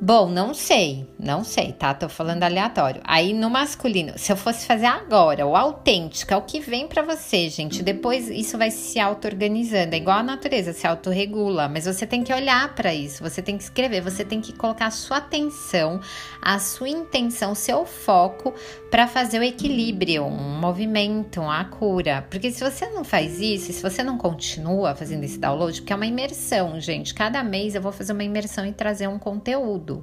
Bom, 0.00 0.30
não 0.30 0.54
sei, 0.54 1.06
não 1.22 1.44
sei, 1.44 1.72
tá? 1.72 1.92
Tô 1.92 2.08
falando 2.08 2.42
aleatório. 2.42 3.02
Aí 3.04 3.34
no 3.34 3.50
masculino, 3.50 4.14
se 4.16 4.32
eu 4.32 4.36
fosse 4.36 4.66
fazer 4.66 4.86
agora, 4.86 5.46
o 5.46 5.54
autêntico 5.54 6.32
é 6.32 6.36
o 6.36 6.42
que 6.42 6.60
vem 6.60 6.88
para 6.88 7.02
você, 7.02 7.50
gente. 7.50 7.82
Depois 7.82 8.28
isso 8.28 8.56
vai 8.56 8.70
se 8.70 8.98
auto-organizando. 8.98 9.94
É 9.94 9.98
igual 9.98 10.18
a 10.18 10.22
natureza, 10.22 10.72
se 10.72 10.86
autorregula. 10.86 11.68
Mas 11.68 11.84
você 11.84 12.06
tem 12.06 12.24
que 12.24 12.32
olhar 12.32 12.74
para 12.74 12.94
isso, 12.94 13.22
você 13.22 13.42
tem 13.42 13.58
que 13.58 13.62
escrever, 13.62 14.00
você 14.00 14.24
tem 14.24 14.40
que 14.40 14.54
colocar 14.54 14.86
a 14.86 14.90
sua 14.90 15.18
atenção, 15.18 16.00
a 16.40 16.58
sua 16.58 16.88
intenção, 16.88 17.54
seu 17.54 17.84
foco 17.84 18.54
para 18.90 19.06
fazer 19.06 19.38
o 19.38 19.42
equilíbrio, 19.42 20.24
um 20.24 20.58
movimento, 20.58 21.42
a 21.42 21.64
cura. 21.64 22.26
Porque 22.30 22.50
se 22.50 22.64
você 22.64 22.86
não 22.88 23.04
faz 23.04 23.38
isso, 23.40 23.72
se 23.72 23.82
você 23.82 24.02
não 24.02 24.16
continua 24.16 24.94
fazendo 24.94 25.24
esse 25.24 25.38
download, 25.38 25.80
porque 25.80 25.92
é 25.92 25.96
uma 25.96 26.06
imersão, 26.06 26.80
gente. 26.80 27.12
Cada 27.12 27.42
mês 27.44 27.74
eu 27.74 27.82
vou 27.82 27.92
fazer 27.92 28.12
uma 28.12 28.24
imersão 28.24 28.64
e 28.64 28.72
trazer 28.72 29.06
um 29.06 29.18
conteúdo. 29.18 30.00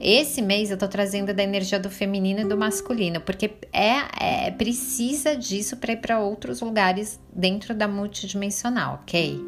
Esse 0.00 0.40
mês 0.40 0.70
eu 0.70 0.78
tô 0.78 0.88
trazendo 0.88 1.34
da 1.34 1.42
energia 1.42 1.78
do 1.78 1.90
feminino 1.90 2.40
e 2.40 2.44
do 2.44 2.56
masculino, 2.56 3.20
porque 3.20 3.50
é, 3.70 4.46
é 4.46 4.50
precisa 4.50 5.36
disso 5.36 5.76
para 5.76 5.92
ir 5.92 5.98
para 5.98 6.18
outros 6.18 6.62
lugares 6.62 7.20
dentro 7.30 7.74
da 7.74 7.86
multidimensional, 7.86 9.00
ok? 9.02 9.38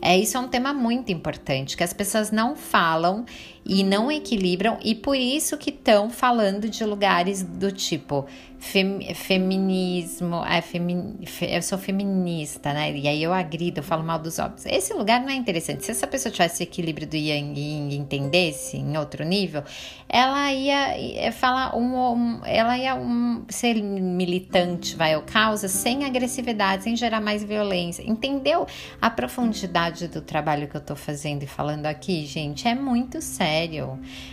É, 0.00 0.16
isso 0.16 0.36
é 0.36 0.40
um 0.40 0.48
tema 0.48 0.72
muito 0.72 1.10
importante, 1.10 1.76
que 1.76 1.82
as 1.82 1.92
pessoas 1.92 2.30
não 2.30 2.54
falam 2.56 3.26
e 3.70 3.84
não 3.84 4.10
equilibram, 4.10 4.76
e 4.82 4.96
por 4.96 5.16
isso 5.16 5.56
que 5.56 5.70
estão 5.70 6.10
falando 6.10 6.68
de 6.68 6.84
lugares 6.84 7.40
do 7.40 7.70
tipo 7.70 8.26
fem, 8.58 9.14
feminismo, 9.14 10.44
é, 10.44 10.60
femi, 10.60 11.14
eu 11.40 11.62
sou 11.62 11.78
feminista, 11.78 12.72
né? 12.72 12.90
E 12.96 13.06
aí 13.06 13.22
eu 13.22 13.32
agrido, 13.32 13.78
eu 13.78 13.84
falo 13.84 14.02
mal 14.02 14.18
dos 14.18 14.40
homens. 14.40 14.66
Esse 14.66 14.92
lugar 14.92 15.20
não 15.20 15.28
é 15.28 15.34
interessante. 15.34 15.84
Se 15.84 15.92
essa 15.92 16.04
pessoa 16.04 16.32
tivesse 16.32 16.64
equilíbrio 16.64 17.06
do 17.06 17.14
yang 17.16 17.58
e 17.58 17.96
entendesse 17.96 18.76
em 18.76 18.98
outro 18.98 19.24
nível, 19.24 19.62
ela 20.08 20.52
ia 20.52 21.30
falar 21.30 21.76
um, 21.76 21.96
um, 21.96 22.40
ela 22.44 22.76
ia 22.76 22.96
um, 22.96 23.44
ser 23.48 23.80
militante, 23.80 24.96
vai, 24.96 25.14
ou 25.14 25.22
causa, 25.22 25.68
sem 25.68 26.04
agressividade, 26.04 26.82
sem 26.82 26.96
gerar 26.96 27.20
mais 27.20 27.44
violência. 27.44 28.02
Entendeu 28.02 28.66
a 29.00 29.08
profundidade 29.08 30.08
do 30.08 30.20
trabalho 30.20 30.66
que 30.66 30.76
eu 30.76 30.80
tô 30.80 30.96
fazendo 30.96 31.44
e 31.44 31.46
falando 31.46 31.86
aqui, 31.86 32.26
gente? 32.26 32.66
É 32.66 32.74
muito 32.74 33.22
sério. 33.22 33.59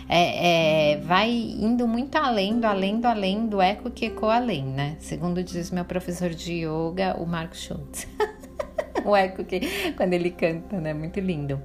É, 0.08 0.92
é, 0.92 0.96
vai 0.98 1.30
indo 1.30 1.86
muito 1.86 2.16
além 2.16 2.58
do 2.58 2.66
além 2.66 3.00
do 3.00 3.06
além 3.06 3.46
do 3.46 3.60
eco 3.60 3.90
que 3.90 4.06
ecoa 4.06 4.36
além, 4.36 4.64
né? 4.64 4.96
Segundo 5.00 5.42
diz 5.42 5.70
meu 5.70 5.84
professor 5.84 6.30
de 6.30 6.64
yoga, 6.64 7.16
o 7.18 7.26
Marco 7.26 7.56
Schultz. 7.56 8.06
o 9.04 9.14
eco 9.14 9.44
que 9.44 9.92
quando 9.96 10.12
ele 10.12 10.30
canta, 10.30 10.80
né? 10.80 10.94
Muito 10.94 11.20
lindo. 11.20 11.60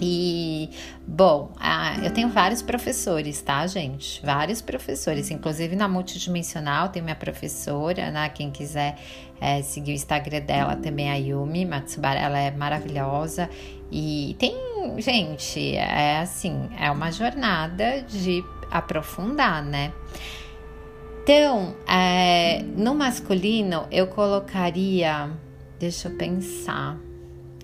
E, 0.00 0.70
bom, 1.06 1.52
ah, 1.58 1.96
eu 2.02 2.12
tenho 2.12 2.28
vários 2.28 2.60
professores, 2.60 3.40
tá, 3.40 3.66
gente? 3.66 4.24
Vários 4.24 4.60
professores, 4.60 5.30
inclusive 5.30 5.74
na 5.74 5.88
multidimensional 5.88 6.88
tem 6.88 7.02
minha 7.02 7.16
professora, 7.16 8.10
né? 8.10 8.28
Quem 8.28 8.50
quiser 8.50 8.96
é, 9.42 9.60
seguir 9.60 9.90
o 9.90 9.94
Instagram 9.94 10.42
dela 10.42 10.76
também, 10.76 11.10
a 11.10 11.16
Yumi 11.16 11.66
Matsubara, 11.66 12.20
ela 12.20 12.38
é 12.38 12.52
maravilhosa. 12.52 13.50
E 13.90 14.36
tem, 14.38 14.54
gente, 14.98 15.74
é 15.74 16.18
assim, 16.18 16.70
é 16.78 16.88
uma 16.92 17.10
jornada 17.10 18.02
de 18.02 18.44
aprofundar, 18.70 19.64
né? 19.64 19.92
Então, 21.22 21.74
é, 21.88 22.62
no 22.62 22.94
masculino, 22.94 23.88
eu 23.90 24.06
colocaria. 24.06 25.30
Deixa 25.78 26.08
eu 26.08 26.16
pensar. 26.16 26.96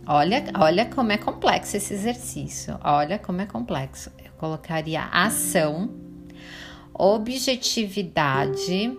Olha, 0.04 0.44
olha 0.58 0.84
como 0.86 1.12
é 1.12 1.16
complexo 1.16 1.76
esse 1.76 1.94
exercício. 1.94 2.76
Olha 2.82 3.20
como 3.20 3.40
é 3.40 3.46
complexo. 3.46 4.10
Eu 4.18 4.32
colocaria 4.36 5.04
ação, 5.04 5.94
objetividade, 6.92 8.98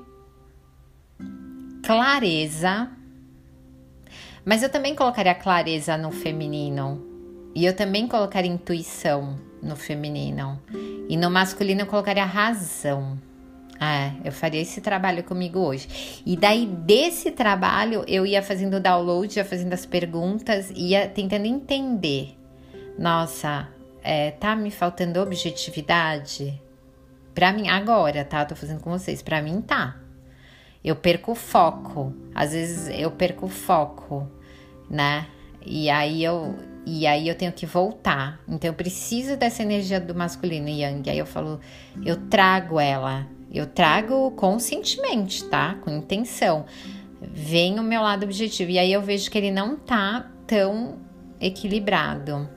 clareza. 1.89 2.88
Mas 4.46 4.62
eu 4.62 4.69
também 4.69 4.93
colocaria 4.93 5.34
clareza 5.34 5.98
no 5.98 6.12
feminino. 6.12 7.03
E 7.55 7.65
eu 7.65 7.75
também 7.75 8.08
colocaria 8.08 8.51
intuição 8.51 9.39
no 9.60 9.75
feminino. 9.75 10.62
E 11.10 11.17
no 11.17 11.31
masculino 11.31 11.81
eu 11.81 11.88
colocaria 11.88 12.25
razão. 12.25 13.17
É, 13.81 14.12
eu 14.24 14.31
faria 14.31 14.62
esse 14.62 14.81
trabalho 14.81 15.24
comigo 15.24 15.58
hoje. 15.58 16.22
E 16.24 16.38
daí, 16.38 16.67
desse 16.67 17.31
trabalho, 17.31 18.03
eu 18.08 18.24
ia 18.24 18.43
fazendo 18.43 18.75
o 18.75 18.79
download, 18.79 19.39
ia 19.39 19.43
fazendo 19.43 19.74
as 19.74 19.88
perguntas, 19.88 20.72
ia 20.75 21.08
tentando 21.08 21.48
entender. 21.48 22.38
Nossa, 23.00 23.67
é, 24.03 24.29
tá 24.29 24.55
me 24.55 24.69
faltando 24.69 25.19
objetividade? 25.19 26.62
Pra 27.34 27.51
mim, 27.51 27.67
agora, 27.67 28.24
tá? 28.24 28.46
Tô 28.46 28.55
fazendo 28.55 28.79
com 28.79 28.91
vocês. 28.91 29.24
Pra 29.24 29.41
mim, 29.41 29.60
tá. 29.60 29.96
Eu 30.83 30.95
perco 30.95 31.33
o 31.33 31.36
foco. 31.36 32.13
Às 32.33 32.53
vezes 32.53 32.89
eu 33.00 33.12
perco 33.12 33.45
o 33.45 33.50
foco, 33.50 34.27
né? 34.89 35.27
E 35.65 35.89
aí 35.89 36.24
eu, 36.24 36.55
e 36.86 37.05
aí 37.05 37.27
eu 37.27 37.36
tenho 37.36 37.51
que 37.51 37.65
voltar. 37.65 38.39
Então 38.48 38.69
eu 38.69 38.74
preciso 38.74 39.36
dessa 39.36 39.62
energia 39.62 40.00
do 40.00 40.15
masculino 40.15 40.69
yang. 40.69 41.09
Aí 41.09 41.19
eu 41.19 41.25
falo, 41.25 41.59
eu 42.05 42.15
trago 42.27 42.79
ela 42.79 43.27
eu 43.51 43.65
trago 43.65 44.31
conscientemente, 44.31 45.43
tá? 45.45 45.75
Com 45.81 45.89
intenção. 45.89 46.65
Vem 47.19 47.79
o 47.79 47.83
meu 47.83 48.01
lado 48.01 48.24
objetivo. 48.24 48.69
E 48.69 48.77
aí 48.77 48.93
eu 48.93 49.01
vejo 49.01 49.29
que 49.29 49.38
ele 49.38 49.51
não 49.51 49.75
tá 49.75 50.29
tão 50.45 51.00
equilibrado. 51.41 52.48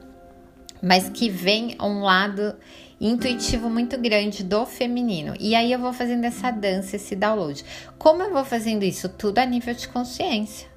Mas 0.83 1.09
que 1.09 1.31
vem 1.31 1.77
um 1.81 2.03
lado 2.03 2.55
intuitivo 3.03 3.69
muito 3.69 3.99
grande 3.99 4.45
do 4.45 4.65
feminino. 4.65 5.35
E 5.41 5.57
aí 5.57 5.73
eu 5.73 5.79
vou 5.79 5.93
fazendo 5.93 6.25
essa 6.25 6.51
dança, 6.53 6.95
esse 6.97 7.17
download. 7.17 7.65
Como 7.99 8.23
eu 8.23 8.33
vou 8.33 8.45
fazendo 8.45 8.85
isso? 8.85 9.09
Tudo 9.09 9.39
a 9.39 9.45
nível 9.45 9.75
de 9.75 9.89
consciência. 9.89 10.71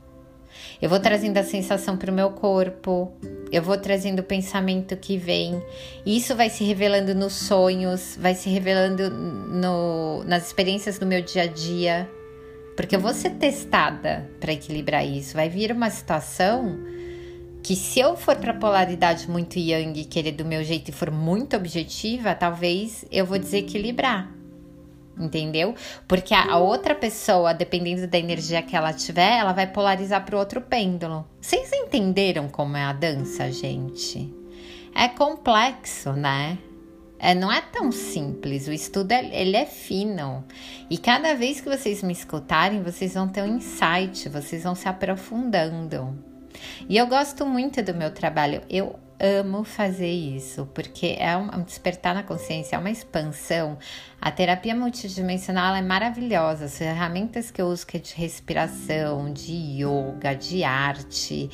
Eu 0.82 0.90
vou 0.90 1.00
trazendo 1.00 1.38
a 1.38 1.44
sensação 1.44 1.96
para 1.96 2.12
o 2.12 2.14
meu 2.14 2.32
corpo, 2.32 3.14
eu 3.52 3.62
vou 3.62 3.78
trazendo 3.78 4.20
o 4.20 4.24
pensamento 4.24 4.98
que 4.98 5.18
vem. 5.18 5.62
Isso 6.06 6.36
vai 6.36 6.50
se 6.50 6.64
revelando 6.64 7.14
nos 7.14 7.34
sonhos, 7.34 8.18
vai 8.20 8.34
se 8.34 8.50
revelando 8.50 9.10
no, 9.10 10.24
nas 10.26 10.48
experiências 10.48 10.98
do 10.98 11.06
meu 11.06 11.22
dia 11.22 11.44
a 11.44 11.48
dia. 11.48 12.10
Porque 12.76 12.96
eu 12.96 13.00
vou 13.00 13.14
ser 13.14 13.32
testada 13.32 14.30
para 14.40 14.52
equilibrar 14.52 15.06
isso. 15.06 15.34
Vai 15.34 15.48
vir 15.48 15.72
uma 15.72 15.90
situação 15.90 16.78
que, 17.66 17.76
se 17.76 18.00
eu 18.00 18.16
for 18.16 18.36
para 18.36 18.54
polaridade 18.54 19.30
muito 19.30 19.58
yang, 19.58 20.06
querer 20.06 20.34
do 20.34 20.46
meu 20.46 20.64
jeito 20.64 20.90
e 20.90 20.92
for 20.92 21.10
muito 21.10 21.56
objetiva, 21.56 22.36
talvez 22.36 23.04
eu 23.12 23.26
vou 23.26 23.40
desequilibrar 23.40 24.32
entendeu? 25.18 25.74
Porque 26.10 26.34
a, 26.34 26.58
outra 26.58 26.94
pessoa, 26.94 27.54
dependendo 27.54 28.06
da 28.06 28.18
energia 28.18 28.62
que 28.62 28.76
ela 28.76 28.92
tiver, 28.92 29.38
ela 29.38 29.54
vai 29.54 29.66
polarizar 29.66 30.26
para 30.26 30.36
o 30.36 30.40
outro 30.40 30.60
pêndulo. 30.60 31.26
Vocês 31.40 31.72
entenderam 31.72 32.50
como 32.50 32.76
é 32.76 32.84
a 32.84 32.92
dança, 32.92 33.50
gente? 33.50 34.30
é 34.96 35.10
complexo, 35.10 36.14
né? 36.14 36.58
É, 37.20 37.36
não 37.36 37.52
é 37.52 37.60
tão 37.62 37.92
simples, 37.92 38.68
o 38.68 38.72
estudo 38.72 39.12
é, 39.12 39.42
ele 39.42 39.58
é 39.58 39.66
fino. 39.66 40.44
E 40.90 40.98
cada 40.98 41.36
vez 41.36 41.60
que 41.60 41.70
vocês 41.70 42.02
me 42.02 42.14
escutarem, 42.14 42.82
vocês 42.82 43.14
vão 43.14 43.28
ter 43.28 43.42
um 43.42 43.58
insight, 43.58 44.30
vocês 44.30 44.64
vão 44.64 44.74
se 44.74 44.88
aprofundando. 44.88 46.18
E 46.88 46.98
eu 46.98 47.08
gosto 47.08 47.46
muito 47.46 47.82
do 47.82 47.94
meu 47.94 48.12
trabalho, 48.12 48.62
eu 48.70 49.00
amo 49.20 49.64
fazer 49.64 50.12
isso, 50.12 50.68
porque 50.74 51.16
é 51.18 51.36
um 51.38 51.64
despertar 51.64 52.14
na 52.14 52.24
consciência, 52.24 52.76
é 52.76 52.80
uma 52.80 52.92
expansão. 52.92 53.78
A 54.20 54.32
terapia 54.32 54.76
multidimensional 54.76 55.76
é 55.76 55.82
maravilhosa. 55.82 56.66
As 56.66 56.78
ferramentas 56.78 57.50
que 57.52 57.62
eu 57.62 57.68
uso 57.68 57.88
que 57.88 57.98
é 57.98 58.00
de 58.00 58.14
respiração, 58.14 59.32
de 59.32 59.54
yoga, 59.54 60.36
de 60.36 60.64
arte 60.64 61.50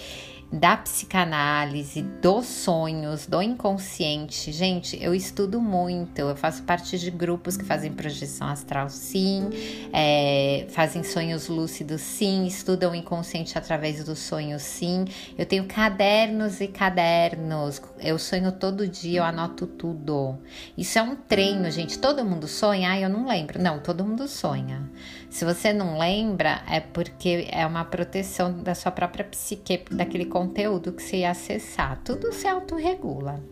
da 0.51 0.75
psicanálise, 0.75 2.01
dos 2.01 2.45
sonhos, 2.45 3.25
do 3.25 3.41
inconsciente. 3.41 4.51
Gente, 4.51 5.01
eu 5.01 5.15
estudo 5.15 5.61
muito, 5.61 6.19
eu 6.19 6.35
faço 6.35 6.63
parte 6.63 6.99
de 6.99 7.09
grupos 7.09 7.55
que 7.55 7.63
fazem 7.63 7.93
projeção 7.93 8.47
astral, 8.47 8.89
sim, 8.89 9.49
é, 9.93 10.65
fazem 10.69 11.03
sonhos 11.03 11.47
lúcidos, 11.47 12.01
sim, 12.01 12.45
estudam 12.45 12.91
o 12.91 12.95
inconsciente 12.95 13.57
através 13.57 14.03
dos 14.03 14.19
sonhos, 14.19 14.61
sim. 14.61 15.05
Eu 15.37 15.45
tenho 15.45 15.65
cadernos 15.65 16.59
e 16.59 16.67
cadernos, 16.67 17.81
eu 17.99 18.19
sonho 18.19 18.51
todo 18.51 18.87
dia, 18.87 19.19
eu 19.19 19.23
anoto 19.23 19.65
tudo. 19.65 20.37
Isso 20.77 20.99
é 20.99 21.01
um 21.01 21.15
treino, 21.15 21.69
gente. 21.71 21.97
Todo 21.97 22.25
mundo 22.25 22.47
sonha? 22.47 22.91
Ah, 22.91 22.99
eu 22.99 23.09
não 23.09 23.27
lembro. 23.27 23.61
Não, 23.61 23.79
todo 23.79 24.03
mundo 24.03 24.27
sonha. 24.27 24.89
Se 25.29 25.45
você 25.45 25.71
não 25.71 25.97
lembra, 25.97 26.61
é 26.69 26.81
porque 26.81 27.47
é 27.51 27.65
uma 27.65 27.85
proteção 27.85 28.51
da 28.61 28.75
sua 28.75 28.91
própria 28.91 29.23
psique, 29.23 29.85
daquele 29.89 30.25
conteúdo 30.41 30.91
que 30.91 31.03
você 31.03 31.23
acessar. 31.23 32.01
Tudo 32.03 32.33
se 32.33 32.47
autorregula. 32.47 33.43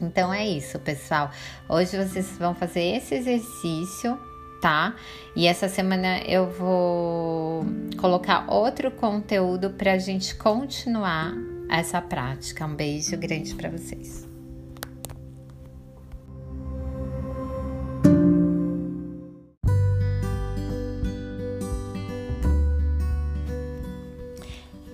Então 0.00 0.32
é 0.32 0.46
isso, 0.46 0.78
pessoal. 0.78 1.30
Hoje 1.68 1.96
vocês 1.96 2.36
vão 2.38 2.54
fazer 2.54 2.96
esse 2.96 3.14
exercício, 3.14 4.18
tá? 4.60 4.94
E 5.34 5.46
essa 5.46 5.68
semana 5.68 6.18
eu 6.20 6.48
vou 6.50 7.64
colocar 7.98 8.46
outro 8.48 8.90
conteúdo 8.90 9.70
para 9.70 9.92
a 9.92 9.98
gente 9.98 10.34
continuar 10.34 11.34
essa 11.68 12.00
prática. 12.00 12.66
Um 12.66 12.74
beijo 12.74 13.16
grande 13.16 13.54
para 13.54 13.70
vocês. 13.70 14.31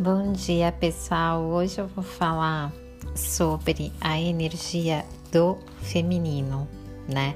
Bom 0.01 0.31
dia, 0.31 0.71
pessoal. 0.71 1.43
Hoje 1.43 1.81
eu 1.81 1.89
vou 1.89 2.05
falar 2.05 2.73
sobre 3.17 3.93
a 4.01 4.17
energia 4.17 5.05
do 5.33 5.59
feminino, 5.83 6.69
né? 7.09 7.35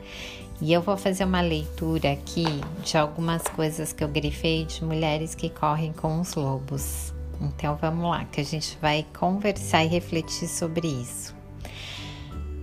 E 0.61 0.73
eu 0.73 0.81
vou 0.81 0.97
fazer 0.97 1.25
uma 1.25 1.41
leitura 1.41 2.13
aqui 2.13 2.45
de 2.85 2.97
algumas 2.97 3.43
coisas 3.43 3.93
que 3.93 4.05
eu 4.05 4.09
grifei 4.09 4.65
de 4.65 4.85
mulheres 4.85 5.35
que 5.35 5.51
correm 5.51 5.93
com 5.93 6.21
os 6.21 6.37
lobos. 6.37 7.13
Então 7.41 7.77
vamos 7.83 8.09
lá, 8.09 8.25
que 8.27 8.41
a 8.41 8.45
gente 8.45 8.79
vai 8.81 9.05
conversar 9.19 9.85
e 9.85 9.89
refletir 9.89 10.47
sobre 10.47 10.87
isso. 10.87 11.35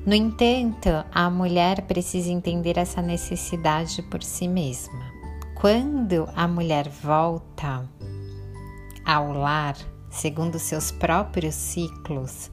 No 0.06 0.14
entanto, 0.14 1.04
a 1.12 1.30
mulher 1.30 1.82
precisa 1.82 2.32
entender 2.32 2.78
essa 2.78 3.02
necessidade 3.02 4.02
por 4.04 4.24
si 4.24 4.48
mesma. 4.48 5.12
Quando 5.56 6.26
a 6.38 6.48
mulher 6.48 6.88
volta 6.88 7.86
ao 9.10 9.34
lar, 9.34 9.76
segundo 10.08 10.60
seus 10.60 10.92
próprios 10.92 11.56
ciclos, 11.56 12.52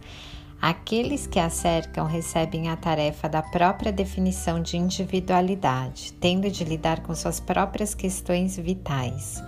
aqueles 0.59 1.27
que 1.27 1.39
a 1.39 1.51
cercam 1.51 2.07
recebem 2.07 2.71
a 2.71 2.77
tarefa 2.77 3.29
da 3.29 3.43
própria 3.43 3.93
definição 3.93 4.63
de 4.63 4.79
individualidade, 4.79 6.15
tendo 6.15 6.51
de 6.51 6.65
lidar 6.65 7.01
com 7.01 7.15
suas 7.15 7.41
próprias 7.41 7.95
questões 7.95 8.57
vitais. 8.57 9.45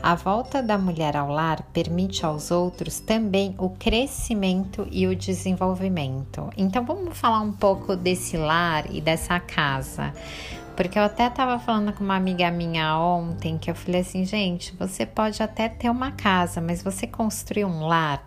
A 0.00 0.14
volta 0.14 0.62
da 0.62 0.78
mulher 0.78 1.16
ao 1.16 1.30
lar 1.30 1.62
permite 1.72 2.24
aos 2.24 2.52
outros 2.52 3.00
também 3.00 3.56
o 3.58 3.70
crescimento 3.70 4.86
e 4.90 5.08
o 5.08 5.16
desenvolvimento. 5.16 6.48
Então 6.56 6.84
vamos 6.84 7.18
falar 7.18 7.40
um 7.40 7.52
pouco 7.52 7.96
desse 7.96 8.36
lar 8.36 8.84
e 8.88 9.00
dessa 9.00 9.40
casa. 9.40 10.12
Porque 10.76 10.98
eu 10.98 11.02
até 11.02 11.26
estava 11.26 11.58
falando 11.58 11.92
com 11.92 12.02
uma 12.02 12.16
amiga 12.16 12.50
minha 12.50 12.98
ontem 12.98 13.58
que 13.58 13.70
eu 13.70 13.74
falei 13.74 14.00
assim, 14.00 14.24
gente, 14.24 14.74
você 14.76 15.04
pode 15.04 15.42
até 15.42 15.68
ter 15.68 15.90
uma 15.90 16.12
casa, 16.12 16.60
mas 16.60 16.82
você 16.82 17.06
construiu 17.06 17.68
um 17.68 17.86
lar? 17.86 18.22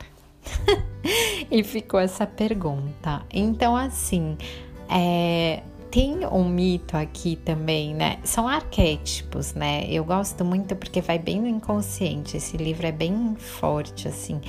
e 1.50 1.64
ficou 1.64 2.00
essa 2.00 2.26
pergunta. 2.26 3.24
Então, 3.32 3.76
assim, 3.76 4.38
é, 4.90 5.64
tem 5.90 6.26
um 6.26 6.48
mito 6.48 6.98
aqui 6.98 7.36
também, 7.38 7.94
né? 7.94 8.20
São 8.24 8.48
arquétipos, 8.48 9.54
né? 9.54 9.86
Eu 9.90 10.04
gosto 10.04 10.44
muito 10.44 10.76
porque 10.76 11.02
vai 11.02 11.18
bem 11.18 11.40
no 11.40 11.48
inconsciente. 11.48 12.38
Esse 12.38 12.58
livro 12.58 12.86
é 12.86 12.92
bem 12.92 13.36
forte, 13.38 14.08
assim. 14.08 14.42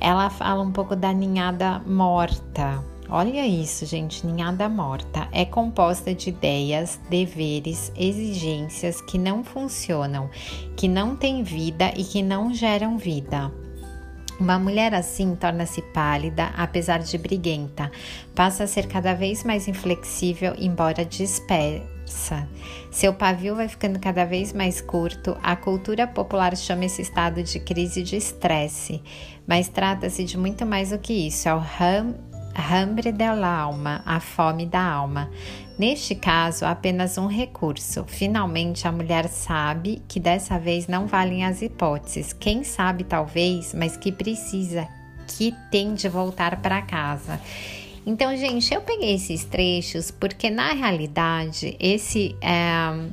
Ela 0.00 0.30
fala 0.30 0.62
um 0.62 0.72
pouco 0.72 0.96
da 0.96 1.12
ninhada 1.12 1.78
morta, 1.80 2.82
Olha 3.12 3.44
isso, 3.44 3.84
gente, 3.86 4.24
ninhada 4.24 4.68
morta 4.68 5.26
é 5.32 5.44
composta 5.44 6.14
de 6.14 6.28
ideias, 6.28 7.00
deveres, 7.10 7.90
exigências 7.96 9.00
que 9.00 9.18
não 9.18 9.42
funcionam, 9.42 10.30
que 10.76 10.86
não 10.86 11.16
têm 11.16 11.42
vida 11.42 11.92
e 11.96 12.04
que 12.04 12.22
não 12.22 12.54
geram 12.54 12.96
vida. 12.96 13.50
Uma 14.38 14.60
mulher 14.60 14.94
assim 14.94 15.34
torna-se 15.34 15.82
pálida, 15.82 16.52
apesar 16.56 17.00
de 17.00 17.18
briguenta, 17.18 17.90
passa 18.32 18.62
a 18.62 18.68
ser 18.68 18.86
cada 18.86 19.12
vez 19.12 19.42
mais 19.42 19.66
inflexível, 19.66 20.54
embora 20.56 21.04
dispersa. 21.04 22.48
Seu 22.92 23.12
pavio 23.12 23.56
vai 23.56 23.66
ficando 23.66 23.98
cada 23.98 24.24
vez 24.24 24.52
mais 24.52 24.80
curto. 24.80 25.36
A 25.42 25.56
cultura 25.56 26.06
popular 26.06 26.56
chama 26.56 26.84
esse 26.84 27.02
estado 27.02 27.42
de 27.42 27.58
crise 27.58 28.04
de 28.04 28.16
estresse, 28.16 29.02
mas 29.48 29.68
trata-se 29.68 30.22
de 30.22 30.38
muito 30.38 30.64
mais 30.64 30.90
do 30.90 30.98
que 30.98 31.12
isso. 31.12 31.48
É 31.48 31.54
o 31.54 31.58
ram 31.58 32.29
hambre 32.54 33.12
del 33.12 33.44
alma, 33.44 34.02
a 34.04 34.20
fome 34.20 34.66
da 34.66 34.82
alma. 34.82 35.30
Neste 35.78 36.14
caso, 36.14 36.66
apenas 36.66 37.16
um 37.16 37.26
recurso. 37.26 38.04
Finalmente, 38.06 38.86
a 38.86 38.92
mulher 38.92 39.28
sabe 39.28 40.02
que 40.06 40.20
dessa 40.20 40.58
vez 40.58 40.86
não 40.86 41.06
valem 41.06 41.44
as 41.44 41.62
hipóteses. 41.62 42.32
Quem 42.32 42.64
sabe, 42.64 43.04
talvez, 43.04 43.72
mas 43.72 43.96
que 43.96 44.12
precisa, 44.12 44.86
que 45.26 45.54
tem 45.70 45.94
de 45.94 46.08
voltar 46.08 46.60
para 46.60 46.82
casa. 46.82 47.40
Então, 48.04 48.36
gente, 48.36 48.72
eu 48.74 48.80
peguei 48.80 49.14
esses 49.14 49.44
trechos 49.44 50.10
porque 50.10 50.50
na 50.50 50.72
realidade 50.72 51.76
esse 51.78 52.34
é, 52.40 53.10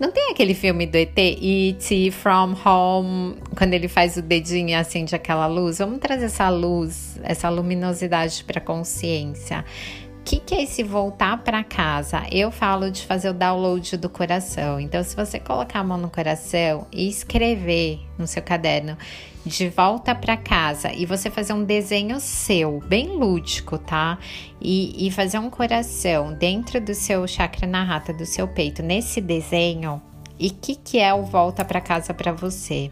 não 0.00 0.10
tem 0.10 0.30
aquele 0.30 0.54
filme 0.54 0.86
do 0.86 0.96
ET, 0.96 1.18
E.T. 1.18 2.10
From 2.12 2.54
Home, 2.64 3.36
quando 3.56 3.74
ele 3.74 3.88
faz 3.88 4.16
o 4.16 4.22
dedinho 4.22 4.70
e 4.70 4.74
acende 4.74 5.14
aquela 5.14 5.46
luz? 5.46 5.78
Vamos 5.78 5.98
trazer 5.98 6.26
essa 6.26 6.48
luz, 6.48 7.20
essa 7.22 7.50
luminosidade 7.50 8.42
para 8.44 8.58
a 8.58 8.62
consciência. 8.62 9.64
Que, 10.24 10.40
que 10.40 10.54
é 10.54 10.62
esse 10.62 10.82
voltar 10.82 11.36
para 11.44 11.62
casa? 11.62 12.22
Eu 12.32 12.50
falo 12.50 12.90
de 12.90 13.04
fazer 13.04 13.28
o 13.28 13.34
download 13.34 13.96
do 13.98 14.08
coração. 14.08 14.80
Então, 14.80 15.04
se 15.04 15.14
você 15.14 15.38
colocar 15.38 15.80
a 15.80 15.84
mão 15.84 15.98
no 15.98 16.08
coração 16.08 16.86
e 16.90 17.08
escrever 17.08 18.00
no 18.18 18.26
seu 18.26 18.42
caderno 18.42 18.96
de 19.44 19.68
volta 19.68 20.14
para 20.14 20.36
casa 20.36 20.90
e 20.92 21.04
você 21.04 21.30
fazer 21.30 21.52
um 21.52 21.62
desenho 21.62 22.18
seu, 22.20 22.80
bem 22.86 23.08
lúdico, 23.08 23.76
tá? 23.76 24.18
E, 24.60 25.06
e 25.06 25.10
fazer 25.10 25.38
um 25.38 25.50
coração 25.50 26.32
dentro 26.32 26.80
do 26.80 26.94
seu 26.94 27.26
chakra 27.28 27.66
na 27.66 27.84
rata 27.84 28.12
do 28.12 28.24
seu 28.24 28.48
peito, 28.48 28.82
nesse 28.82 29.20
desenho, 29.20 30.00
e 30.38 30.48
o 30.48 30.54
que, 30.54 30.74
que 30.74 30.98
é 30.98 31.14
o 31.14 31.22
volta 31.22 31.64
para 31.64 31.80
casa 31.80 32.12
para 32.12 32.32
você? 32.32 32.90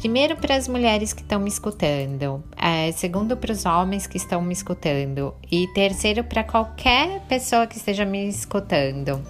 Primeiro, 0.00 0.34
para 0.34 0.56
as 0.56 0.66
mulheres 0.66 1.12
que 1.12 1.20
estão 1.20 1.38
me 1.38 1.50
escutando, 1.50 2.42
é, 2.56 2.90
segundo, 2.92 3.36
para 3.36 3.52
os 3.52 3.66
homens 3.66 4.06
que 4.06 4.16
estão 4.16 4.40
me 4.40 4.54
escutando, 4.54 5.34
e 5.52 5.66
terceiro, 5.74 6.24
para 6.24 6.42
qualquer 6.42 7.20
pessoa 7.28 7.66
que 7.66 7.76
esteja 7.76 8.06
me 8.06 8.26
escutando. 8.26 9.22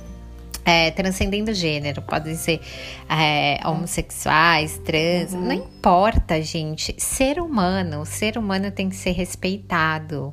É, 0.65 0.93
transcendendo 0.93 1.53
gênero, 1.53 2.03
podem 2.03 2.37
ser 2.37 2.61
é, 3.09 3.59
homossexuais, 3.67 4.79
trans, 4.85 5.33
uhum. 5.33 5.41
não 5.41 5.53
importa, 5.55 6.41
gente. 6.41 6.95
Ser 6.99 7.41
humano, 7.41 8.07
ser 8.07 8.39
humano 8.39 8.71
tem 8.71 8.89
que 8.89 8.95
ser 8.95 9.11
respeitado 9.11 10.33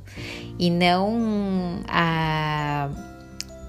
e 0.59 0.69
não. 0.69 1.81
Ah, 1.87 2.89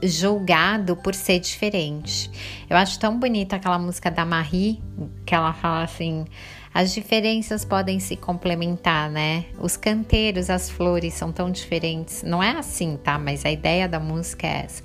julgado 0.03 0.97
por 0.97 1.15
ser 1.15 1.41
diferente. 1.41 2.31
Eu 2.69 2.77
acho 2.77 2.99
tão 2.99 3.19
bonita 3.19 3.57
aquela 3.57 3.79
música 3.79 4.11
da 4.11 4.25
Marie, 4.25 4.81
que 5.25 5.35
ela 5.35 5.53
fala 5.53 5.83
assim: 5.83 6.25
as 6.73 6.93
diferenças 6.93 7.65
podem 7.65 7.99
se 8.01 8.17
complementar, 8.17 9.11
né? 9.11 9.47
Os 9.59 9.77
canteiros, 9.77 10.51
as 10.51 10.69
flores 10.71 11.15
são 11.15 11.33
tão 11.33 11.51
diferentes. 11.51 12.23
Não 12.23 12.43
é 12.43 12.51
assim, 12.51 12.99
tá? 13.03 13.19
Mas 13.19 13.45
a 13.45 13.51
ideia 13.51 13.89
da 13.89 13.99
música 13.99 14.47
é 14.47 14.65
essa. 14.65 14.83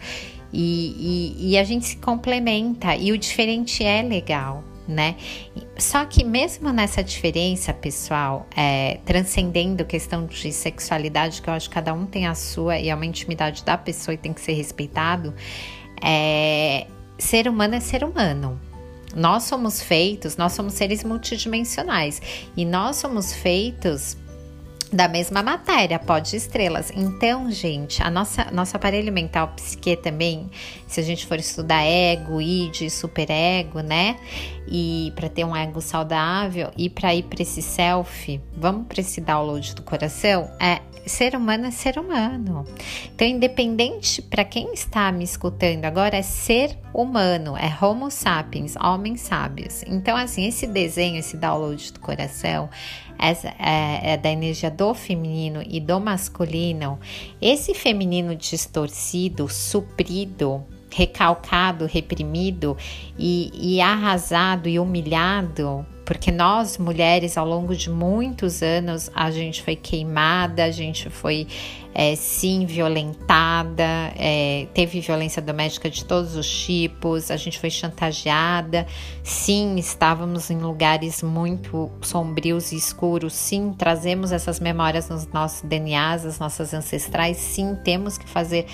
E, 0.51 1.35
e, 1.39 1.51
e 1.51 1.57
a 1.57 1.63
gente 1.63 1.85
se 1.85 1.97
complementa, 1.97 2.95
e 2.95 3.11
o 3.11 3.17
diferente 3.17 3.83
é 3.83 4.01
legal. 4.01 4.63
né? 4.87 5.15
Só 5.77 6.05
que 6.05 6.23
mesmo 6.23 6.71
nessa 6.71 7.03
diferença, 7.03 7.73
pessoal, 7.73 8.47
é, 8.55 8.99
transcendendo 9.05 9.85
questão 9.85 10.25
de 10.25 10.51
sexualidade, 10.51 11.41
que 11.41 11.49
eu 11.49 11.53
acho 11.53 11.69
que 11.69 11.75
cada 11.75 11.93
um 11.93 12.05
tem 12.05 12.27
a 12.27 12.35
sua 12.35 12.79
e 12.79 12.89
é 12.89 12.95
uma 12.95 13.05
intimidade 13.05 13.63
da 13.63 13.77
pessoa 13.77 14.13
e 14.13 14.17
tem 14.17 14.33
que 14.33 14.41
ser 14.41 14.53
respeitado, 14.53 15.33
é, 16.01 16.87
ser 17.17 17.47
humano 17.47 17.75
é 17.75 17.79
ser 17.79 18.03
humano. 18.03 18.59
Nós 19.15 19.43
somos 19.43 19.81
feitos, 19.81 20.37
nós 20.37 20.53
somos 20.53 20.73
seres 20.73 21.03
multidimensionais 21.03 22.21
e 22.57 22.65
nós 22.65 22.97
somos 22.97 23.33
feitos 23.33 24.17
da 24.93 25.07
mesma 25.07 25.41
matéria, 25.41 25.97
pó 25.97 26.19
de 26.19 26.35
estrelas. 26.35 26.91
Então, 26.95 27.49
gente, 27.51 28.01
a 28.01 28.11
nossa 28.11 28.51
nosso 28.51 28.75
aparelho 28.75 29.11
mental 29.11 29.47
psique 29.55 29.95
também, 29.95 30.49
se 30.87 30.99
a 30.99 31.03
gente 31.03 31.25
for 31.25 31.39
estudar 31.39 31.83
ego, 31.83 32.39
id, 32.39 32.89
superego, 32.89 33.79
né? 33.79 34.17
E 34.75 35.13
para 35.15 35.29
ter 35.29 35.45
um 35.45 35.55
ego 35.55 35.79
saudável 35.79 36.71
e 36.75 36.89
para 36.89 37.13
ir 37.13 37.23
para 37.23 37.43
esse 37.43 37.61
self, 37.61 38.41
vamos 38.57 38.87
para 38.87 39.01
esse 39.01 39.21
download 39.21 39.75
do 39.75 39.83
coração, 39.83 40.49
é 40.59 40.81
ser 41.05 41.35
humano 41.35 41.65
é 41.65 41.71
ser 41.71 41.99
humano. 41.99 42.65
Então, 43.13 43.27
independente 43.27 44.21
para 44.21 44.43
quem 44.43 44.73
está 44.73 45.11
me 45.11 45.23
escutando 45.23 45.85
agora, 45.85 46.17
é 46.17 46.21
ser 46.21 46.77
humano, 46.93 47.55
é 47.57 47.71
Homo 47.83 48.09
sapiens, 48.09 48.75
homens 48.75 49.21
sábios. 49.21 49.83
Então, 49.87 50.15
assim, 50.15 50.47
esse 50.47 50.65
desenho, 50.65 51.17
esse 51.17 51.37
download 51.37 51.91
do 51.91 51.99
coração, 51.99 52.69
essa, 53.17 53.49
é, 53.59 54.13
é 54.13 54.17
da 54.17 54.31
energia 54.31 54.71
do 54.71 54.93
feminino 54.93 55.61
e 55.65 55.79
do 55.79 55.99
masculino. 55.99 56.99
Esse 57.41 57.73
feminino 57.73 58.35
distorcido, 58.35 59.47
suprido, 59.49 60.63
recalcado, 60.93 61.85
reprimido 61.85 62.77
e, 63.17 63.51
e 63.53 63.81
arrasado 63.81 64.69
e 64.69 64.79
humilhado 64.79 65.85
porque 66.05 66.31
nós 66.31 66.77
mulheres 66.77 67.37
ao 67.37 67.47
longo 67.47 67.75
de 67.75 67.89
muitos 67.89 68.61
anos 68.61 69.09
a 69.15 69.31
gente 69.31 69.61
foi 69.63 69.75
queimada, 69.75 70.65
a 70.65 70.71
gente 70.71 71.09
foi 71.09 71.47
é, 71.93 72.15
sim 72.15 72.65
violentada, 72.65 74.11
é, 74.17 74.67
teve 74.73 74.99
violência 74.99 75.41
doméstica 75.41 75.89
de 75.89 76.03
todos 76.03 76.35
os 76.35 76.49
tipos, 76.65 77.29
a 77.29 77.37
gente 77.37 77.59
foi 77.59 77.69
chantageada, 77.69 78.87
sim, 79.23 79.75
estávamos 79.77 80.49
em 80.49 80.57
lugares 80.57 81.21
muito 81.21 81.91
sombrios 82.01 82.71
e 82.71 82.75
escuros, 82.75 83.33
sim, 83.33 83.73
trazemos 83.77 84.31
essas 84.31 84.59
memórias 84.59 85.07
nos 85.07 85.27
nossos 85.27 85.61
DNAs, 85.61 86.25
as 86.25 86.39
nossas 86.39 86.73
ancestrais, 86.73 87.37
sim, 87.37 87.77
temos 87.83 88.17
que 88.17 88.27
fazer 88.27 88.65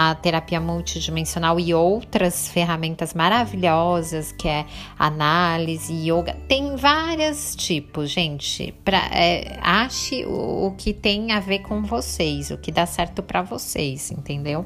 a 0.00 0.14
terapia 0.14 0.60
multidimensional 0.60 1.58
e 1.58 1.74
outras 1.74 2.46
ferramentas 2.46 3.14
maravilhosas, 3.14 4.30
que 4.30 4.46
é 4.46 4.64
análise, 4.96 5.92
yoga, 5.92 6.34
tem 6.46 6.76
vários 6.76 7.56
tipos, 7.56 8.08
gente. 8.08 8.72
Pra, 8.84 8.98
é, 9.12 9.58
ache 9.60 10.24
o, 10.24 10.68
o 10.68 10.74
que 10.78 10.92
tem 10.92 11.32
a 11.32 11.40
ver 11.40 11.62
com 11.62 11.82
vocês, 11.82 12.52
o 12.52 12.56
que 12.56 12.70
dá 12.70 12.86
certo 12.86 13.24
para 13.24 13.42
vocês, 13.42 14.12
entendeu? 14.12 14.64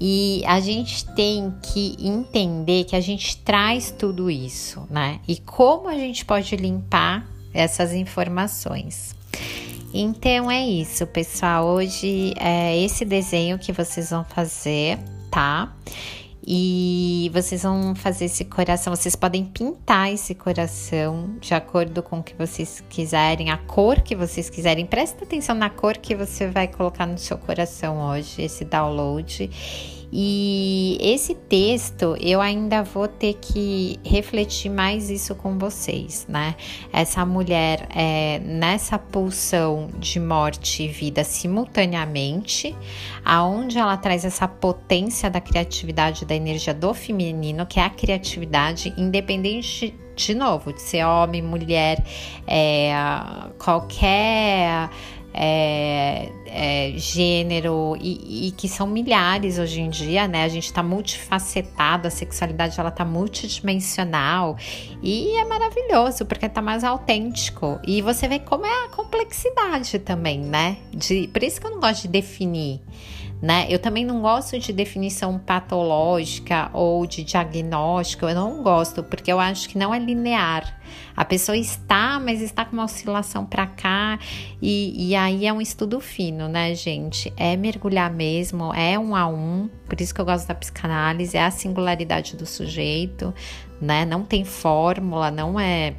E 0.00 0.44
a 0.46 0.60
gente 0.60 1.04
tem 1.16 1.52
que 1.60 1.96
entender 1.98 2.84
que 2.84 2.94
a 2.94 3.00
gente 3.00 3.36
traz 3.38 3.90
tudo 3.90 4.30
isso, 4.30 4.86
né? 4.88 5.18
E 5.26 5.38
como 5.38 5.88
a 5.88 5.94
gente 5.94 6.24
pode 6.24 6.54
limpar 6.54 7.28
essas 7.52 7.92
informações. 7.92 9.16
Então 9.94 10.50
é 10.50 10.66
isso, 10.66 11.06
pessoal. 11.06 11.66
Hoje 11.66 12.32
é 12.38 12.78
esse 12.82 13.04
desenho 13.04 13.58
que 13.58 13.72
vocês 13.72 14.08
vão 14.08 14.24
fazer, 14.24 14.98
tá? 15.30 15.70
E 16.44 17.30
vocês 17.32 17.62
vão 17.62 17.94
fazer 17.94 18.24
esse 18.24 18.44
coração, 18.44 18.94
vocês 18.94 19.14
podem 19.14 19.44
pintar 19.44 20.12
esse 20.12 20.34
coração 20.34 21.36
de 21.40 21.54
acordo 21.54 22.02
com 22.02 22.18
o 22.18 22.22
que 22.22 22.34
vocês 22.34 22.82
quiserem, 22.88 23.50
a 23.50 23.58
cor 23.58 24.00
que 24.00 24.16
vocês 24.16 24.50
quiserem. 24.50 24.84
Presta 24.84 25.24
atenção 25.24 25.54
na 25.54 25.70
cor 25.70 25.98
que 25.98 26.16
você 26.16 26.48
vai 26.48 26.66
colocar 26.66 27.06
no 27.06 27.18
seu 27.18 27.38
coração 27.38 28.00
hoje, 28.10 28.42
esse 28.42 28.64
download. 28.64 30.01
E 30.14 30.98
esse 31.00 31.34
texto 31.34 32.14
eu 32.20 32.38
ainda 32.42 32.82
vou 32.82 33.08
ter 33.08 33.38
que 33.40 33.98
refletir 34.04 34.68
mais 34.68 35.08
isso 35.08 35.34
com 35.34 35.56
vocês, 35.56 36.26
né? 36.28 36.54
Essa 36.92 37.24
mulher 37.24 37.88
é, 37.94 38.38
nessa 38.40 38.98
pulsão 38.98 39.88
de 39.96 40.20
morte 40.20 40.82
e 40.82 40.88
vida 40.88 41.24
simultaneamente, 41.24 42.76
aonde 43.24 43.78
ela 43.78 43.96
traz 43.96 44.26
essa 44.26 44.46
potência 44.46 45.30
da 45.30 45.40
criatividade, 45.40 46.26
da 46.26 46.34
energia 46.34 46.74
do 46.74 46.92
feminino, 46.92 47.64
que 47.64 47.80
é 47.80 47.84
a 47.84 47.90
criatividade, 47.90 48.92
independente 48.98 49.94
de 50.14 50.34
novo, 50.34 50.74
de 50.74 50.82
ser 50.82 51.04
homem, 51.06 51.40
mulher, 51.40 52.04
é, 52.46 52.92
qualquer 53.58 54.90
é, 55.34 56.30
é, 56.46 56.92
gênero 56.96 57.96
e, 58.00 58.48
e, 58.48 58.52
que 58.52 58.68
são 58.68 58.86
milhares 58.86 59.58
hoje 59.58 59.80
em 59.80 59.88
dia, 59.88 60.28
né? 60.28 60.44
A 60.44 60.48
gente 60.48 60.66
está 60.66 60.82
multifacetado, 60.82 62.06
a 62.06 62.10
sexualidade 62.10 62.78
ela 62.78 62.90
tá 62.90 63.04
multidimensional 63.04 64.56
e 65.02 65.36
é 65.38 65.44
maravilhoso 65.44 66.26
porque 66.26 66.48
tá 66.48 66.60
mais 66.60 66.84
autêntico 66.84 67.80
e 67.86 68.02
você 68.02 68.28
vê 68.28 68.38
como 68.38 68.66
é 68.66 68.84
a 68.84 68.88
complexidade 68.88 69.98
também, 69.98 70.40
né? 70.40 70.76
De, 70.90 71.28
por 71.28 71.42
isso 71.42 71.60
que 71.60 71.66
eu 71.66 71.70
não 71.70 71.80
gosto 71.80 72.02
de 72.02 72.08
definir 72.08 72.80
né? 73.42 73.66
Eu 73.68 73.80
também 73.80 74.04
não 74.04 74.22
gosto 74.22 74.56
de 74.56 74.72
definição 74.72 75.36
patológica 75.36 76.70
ou 76.72 77.04
de 77.04 77.24
diagnóstico, 77.24 78.24
eu 78.24 78.36
não 78.36 78.62
gosto, 78.62 79.02
porque 79.02 79.32
eu 79.32 79.40
acho 79.40 79.68
que 79.68 79.76
não 79.76 79.92
é 79.92 79.98
linear. 79.98 80.80
A 81.16 81.24
pessoa 81.24 81.56
está, 81.56 82.20
mas 82.20 82.40
está 82.40 82.64
com 82.64 82.74
uma 82.74 82.84
oscilação 82.84 83.44
para 83.44 83.66
cá, 83.66 84.16
e, 84.60 85.08
e 85.08 85.16
aí 85.16 85.44
é 85.44 85.52
um 85.52 85.60
estudo 85.60 85.98
fino, 85.98 86.46
né, 86.46 86.72
gente? 86.76 87.32
É 87.36 87.56
mergulhar 87.56 88.12
mesmo, 88.12 88.72
é 88.72 88.96
um 88.96 89.16
a 89.16 89.26
um, 89.26 89.68
por 89.88 90.00
isso 90.00 90.14
que 90.14 90.20
eu 90.20 90.24
gosto 90.24 90.46
da 90.46 90.54
psicanálise, 90.54 91.36
é 91.36 91.44
a 91.44 91.50
singularidade 91.50 92.36
do 92.36 92.46
sujeito, 92.46 93.34
né? 93.80 94.04
Não 94.04 94.22
tem 94.22 94.44
fórmula, 94.44 95.32
não 95.32 95.58
é 95.58 95.94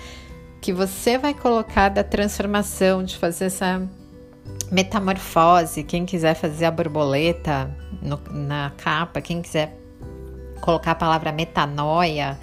que 0.61 0.71
você 0.71 1.17
vai 1.17 1.33
colocar 1.33 1.89
da 1.89 2.03
transformação, 2.03 3.03
de 3.03 3.17
fazer 3.17 3.45
essa 3.45 3.81
metamorfose. 4.71 5.83
Quem 5.83 6.05
quiser 6.05 6.35
fazer 6.35 6.65
a 6.65 6.71
borboleta 6.71 7.75
no, 8.01 8.21
na 8.31 8.71
capa, 8.77 9.19
quem 9.19 9.41
quiser 9.41 9.75
colocar 10.61 10.91
a 10.91 10.95
palavra 10.95 11.31
metanoia. 11.31 12.39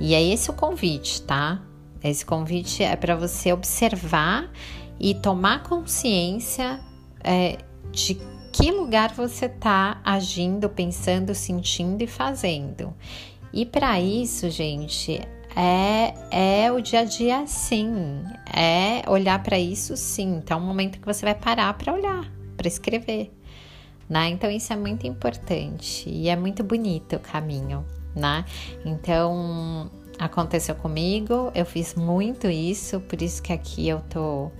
E 0.00 0.14
é 0.14 0.22
esse 0.22 0.50
o 0.50 0.52
convite, 0.52 1.22
tá? 1.22 1.62
Esse 2.02 2.26
convite 2.26 2.82
é 2.82 2.96
para 2.96 3.14
você 3.14 3.52
observar 3.52 4.50
e 4.98 5.14
tomar 5.14 5.62
consciência 5.62 6.80
é, 7.22 7.58
de 7.92 8.20
que 8.52 8.70
lugar 8.72 9.14
você 9.14 9.46
está 9.46 10.00
agindo, 10.04 10.68
pensando, 10.68 11.34
sentindo 11.34 12.02
e 12.02 12.06
fazendo. 12.06 12.92
E 13.52 13.64
para 13.64 14.00
isso, 14.00 14.50
gente, 14.50 15.20
é, 15.56 16.14
é 16.64 16.72
o 16.72 16.80
dia 16.80 17.00
a 17.00 17.04
dia 17.04 17.46
sim, 17.46 18.22
é 18.46 19.02
olhar 19.08 19.42
para 19.42 19.58
isso 19.58 19.96
sim. 19.96 20.36
Então, 20.36 20.58
é 20.58 20.62
um 20.62 20.64
momento 20.64 20.98
que 20.98 21.06
você 21.06 21.24
vai 21.24 21.34
parar 21.34 21.74
para 21.74 21.92
olhar, 21.92 22.30
para 22.56 22.68
escrever, 22.68 23.32
né? 24.08 24.28
Então, 24.28 24.50
isso 24.50 24.72
é 24.72 24.76
muito 24.76 25.06
importante 25.06 26.08
e 26.08 26.28
é 26.28 26.36
muito 26.36 26.62
bonito 26.62 27.16
o 27.16 27.20
caminho, 27.20 27.84
né? 28.14 28.44
Então, 28.84 29.90
aconteceu 30.18 30.74
comigo, 30.74 31.50
eu 31.54 31.64
fiz 31.64 31.94
muito 31.94 32.46
isso, 32.46 33.00
por 33.00 33.20
isso 33.20 33.42
que 33.42 33.52
aqui 33.52 33.88
eu 33.88 34.00
tô 34.08 34.50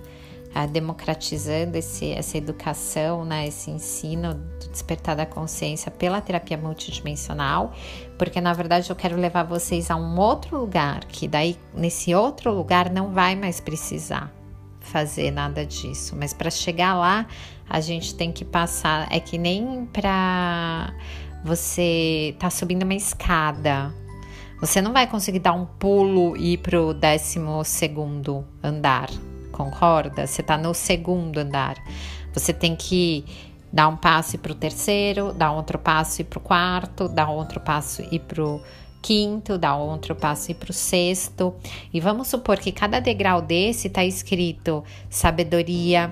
uh, 0.55 0.67
democratizando 0.67 1.77
esse, 1.77 2.11
essa 2.11 2.37
educação, 2.37 3.25
né, 3.25 3.47
esse 3.47 3.69
ensino 3.71 4.33
do 4.33 4.69
despertar 4.69 5.15
da 5.15 5.25
consciência 5.25 5.91
pela 5.91 6.21
terapia 6.21 6.57
multidimensional, 6.57 7.73
porque 8.17 8.39
na 8.39 8.53
verdade 8.53 8.89
eu 8.89 8.95
quero 8.95 9.15
levar 9.15 9.43
vocês 9.43 9.91
a 9.91 9.95
um 9.95 10.19
outro 10.19 10.57
lugar, 10.57 11.05
que 11.05 11.27
daí 11.27 11.57
nesse 11.73 12.13
outro 12.15 12.53
lugar 12.53 12.89
não 12.89 13.11
vai 13.11 13.35
mais 13.35 13.59
precisar 13.59 14.31
fazer 14.79 15.31
nada 15.31 15.65
disso, 15.65 16.15
mas 16.17 16.33
para 16.33 16.49
chegar 16.49 16.95
lá 16.95 17.27
a 17.69 17.79
gente 17.79 18.15
tem 18.15 18.31
que 18.31 18.43
passar, 18.43 19.07
é 19.11 19.19
que 19.19 19.37
nem 19.37 19.85
para 19.85 20.93
você 21.43 22.35
tá 22.37 22.49
subindo 22.49 22.83
uma 22.83 22.93
escada, 22.93 23.93
você 24.59 24.81
não 24.81 24.93
vai 24.93 25.07
conseguir 25.07 25.39
dar 25.39 25.53
um 25.53 25.65
pulo 25.65 26.37
e 26.37 26.53
ir 26.53 26.57
pro 26.57 26.93
décimo 26.93 27.63
segundo 27.63 28.45
andar, 28.61 29.09
concorda? 29.63 30.25
Você 30.25 30.41
tá 30.41 30.57
no 30.57 30.73
segundo 30.73 31.37
andar. 31.39 31.75
Você 32.33 32.53
tem 32.53 32.75
que 32.75 33.25
dar 33.71 33.87
um 33.87 33.95
passo 33.95 34.35
e 34.35 34.39
pro 34.39 34.55
terceiro, 34.55 35.31
dar 35.31 35.51
outro 35.51 35.77
passo 35.77 36.21
e 36.21 36.23
pro 36.23 36.39
quarto, 36.39 37.07
dar 37.07 37.29
outro 37.29 37.59
passo 37.59 38.03
e 38.11 38.19
pro 38.19 38.61
quinto, 39.01 39.57
dar 39.57 39.75
outro 39.75 40.15
passo 40.15 40.51
e 40.51 40.53
pro 40.53 40.73
sexto. 40.73 41.53
E 41.93 41.99
vamos 41.99 42.27
supor 42.27 42.57
que 42.57 42.71
cada 42.71 42.99
degrau 42.99 43.41
desse 43.41 43.89
tá 43.89 44.03
escrito 44.03 44.83
sabedoria, 45.09 46.11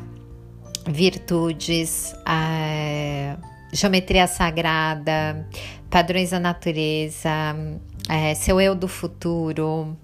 virtudes, 0.87 2.13
é, 2.27 3.35
geometria 3.73 4.27
sagrada, 4.27 5.47
padrões 5.89 6.31
da 6.31 6.39
natureza, 6.39 7.29
é, 8.07 8.33
seu 8.33 8.59
eu 8.59 8.73
do 8.73 8.87
futuro, 8.87 9.95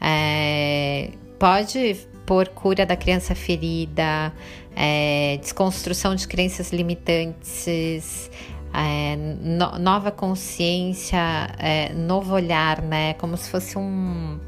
é, 0.00 1.10
pode 1.38 2.13
pôr 2.26 2.48
cura 2.48 2.84
da 2.86 2.96
criança 2.96 3.34
ferida, 3.34 4.32
é, 4.74 5.38
desconstrução 5.40 6.14
de 6.14 6.26
crenças 6.26 6.72
limitantes, 6.72 8.30
é, 8.72 9.16
no, 9.16 9.78
nova 9.78 10.10
consciência, 10.10 11.18
é, 11.58 11.92
novo 11.92 12.34
olhar, 12.34 12.82
né? 12.82 13.14
Como 13.14 13.36
se 13.36 13.48
fosse 13.48 13.78
um, 13.78 14.38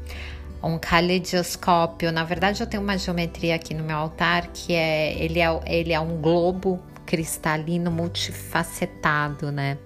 um 0.61 0.77
caleidoscópio. 0.77 2.11
Na 2.11 2.23
verdade, 2.23 2.61
eu 2.61 2.67
tenho 2.67 2.83
uma 2.83 2.97
geometria 2.97 3.55
aqui 3.55 3.73
no 3.73 3.83
meu 3.83 3.95
altar 3.97 4.47
que 4.47 4.73
é 4.73 5.13
ele 5.23 5.39
é, 5.39 5.59
ele 5.65 5.93
é 5.93 5.99
um 5.99 6.17
globo 6.17 6.79
cristalino 7.05 7.89
multifacetado, 7.89 9.51
né? 9.51 9.77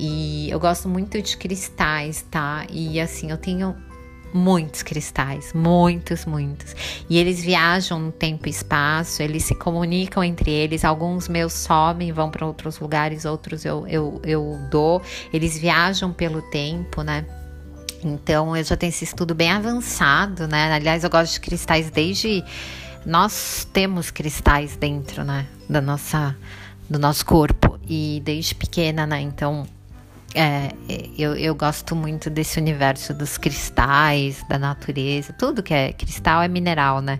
E 0.00 0.48
eu 0.48 0.58
gosto 0.58 0.88
muito 0.88 1.20
de 1.20 1.36
cristais, 1.36 2.24
tá? 2.30 2.64
E 2.70 3.00
assim, 3.00 3.30
eu 3.30 3.36
tenho 3.36 3.76
muitos 4.32 4.82
cristais, 4.82 5.52
muitos, 5.52 6.24
muitos. 6.24 6.74
E 7.08 7.18
eles 7.18 7.42
viajam 7.42 7.98
no 7.98 8.12
tempo 8.12 8.48
e 8.48 8.50
espaço, 8.50 9.22
eles 9.22 9.44
se 9.44 9.54
comunicam 9.54 10.22
entre 10.22 10.50
eles. 10.50 10.84
Alguns 10.84 11.28
meus 11.28 11.52
somem, 11.52 12.12
vão 12.12 12.30
para 12.30 12.46
outros 12.46 12.78
lugares, 12.78 13.24
outros 13.24 13.64
eu, 13.64 13.86
eu, 13.86 14.20
eu 14.24 14.58
dou. 14.70 15.02
Eles 15.32 15.58
viajam 15.58 16.12
pelo 16.12 16.42
tempo, 16.42 17.02
né? 17.02 17.24
Então 18.02 18.56
eu 18.56 18.62
já 18.62 18.76
tenho 18.76 18.90
esse 18.90 19.04
estudo 19.04 19.34
bem 19.34 19.50
avançado, 19.50 20.46
né? 20.46 20.72
Aliás, 20.72 21.04
eu 21.04 21.10
gosto 21.10 21.34
de 21.34 21.40
cristais 21.40 21.90
desde. 21.90 22.44
Nós 23.04 23.66
temos 23.72 24.10
cristais 24.10 24.76
dentro, 24.76 25.24
né? 25.24 25.46
Da 25.68 25.80
nossa, 25.80 26.36
do 26.88 26.98
nosso 26.98 27.24
corpo. 27.24 27.78
E 27.88 28.20
desde 28.24 28.54
pequena, 28.54 29.06
né? 29.06 29.20
Então 29.20 29.66
é, 30.34 30.72
eu, 31.16 31.34
eu 31.36 31.54
gosto 31.54 31.96
muito 31.96 32.28
desse 32.28 32.60
universo 32.60 33.14
dos 33.14 33.38
cristais, 33.38 34.44
da 34.48 34.58
natureza, 34.58 35.32
tudo 35.32 35.62
que 35.62 35.72
é 35.72 35.92
cristal 35.92 36.42
é 36.42 36.48
mineral, 36.48 37.00
né? 37.00 37.18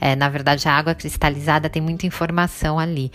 É, 0.00 0.16
na 0.16 0.28
verdade, 0.28 0.68
a 0.68 0.72
água 0.72 0.94
cristalizada 0.94 1.68
tem 1.70 1.80
muita 1.80 2.06
informação 2.06 2.78
ali. 2.78 3.12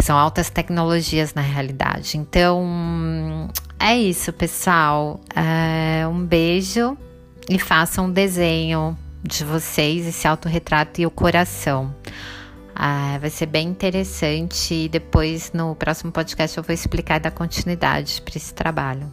São 0.00 0.18
altas 0.18 0.50
tecnologias 0.50 1.34
na 1.34 1.42
realidade. 1.42 2.18
Então, 2.18 3.48
é 3.78 3.96
isso, 3.96 4.32
pessoal. 4.32 5.20
É, 5.34 6.06
um 6.08 6.24
beijo 6.24 6.96
e 7.48 7.58
façam 7.58 8.06
um 8.06 8.10
desenho 8.10 8.98
de 9.22 9.44
vocês, 9.44 10.06
esse 10.06 10.26
autorretrato 10.26 11.00
e 11.00 11.06
o 11.06 11.10
coração. 11.10 11.94
Ah, 12.74 13.18
vai 13.20 13.30
ser 13.30 13.46
bem 13.46 13.68
interessante 13.68 14.74
e 14.74 14.88
depois 14.88 15.52
no 15.52 15.76
próximo 15.76 16.10
podcast 16.10 16.56
eu 16.56 16.64
vou 16.64 16.74
explicar 16.74 17.16
e 17.16 17.20
dar 17.20 17.30
continuidade 17.30 18.20
para 18.20 18.36
esse 18.36 18.52
trabalho. 18.52 19.12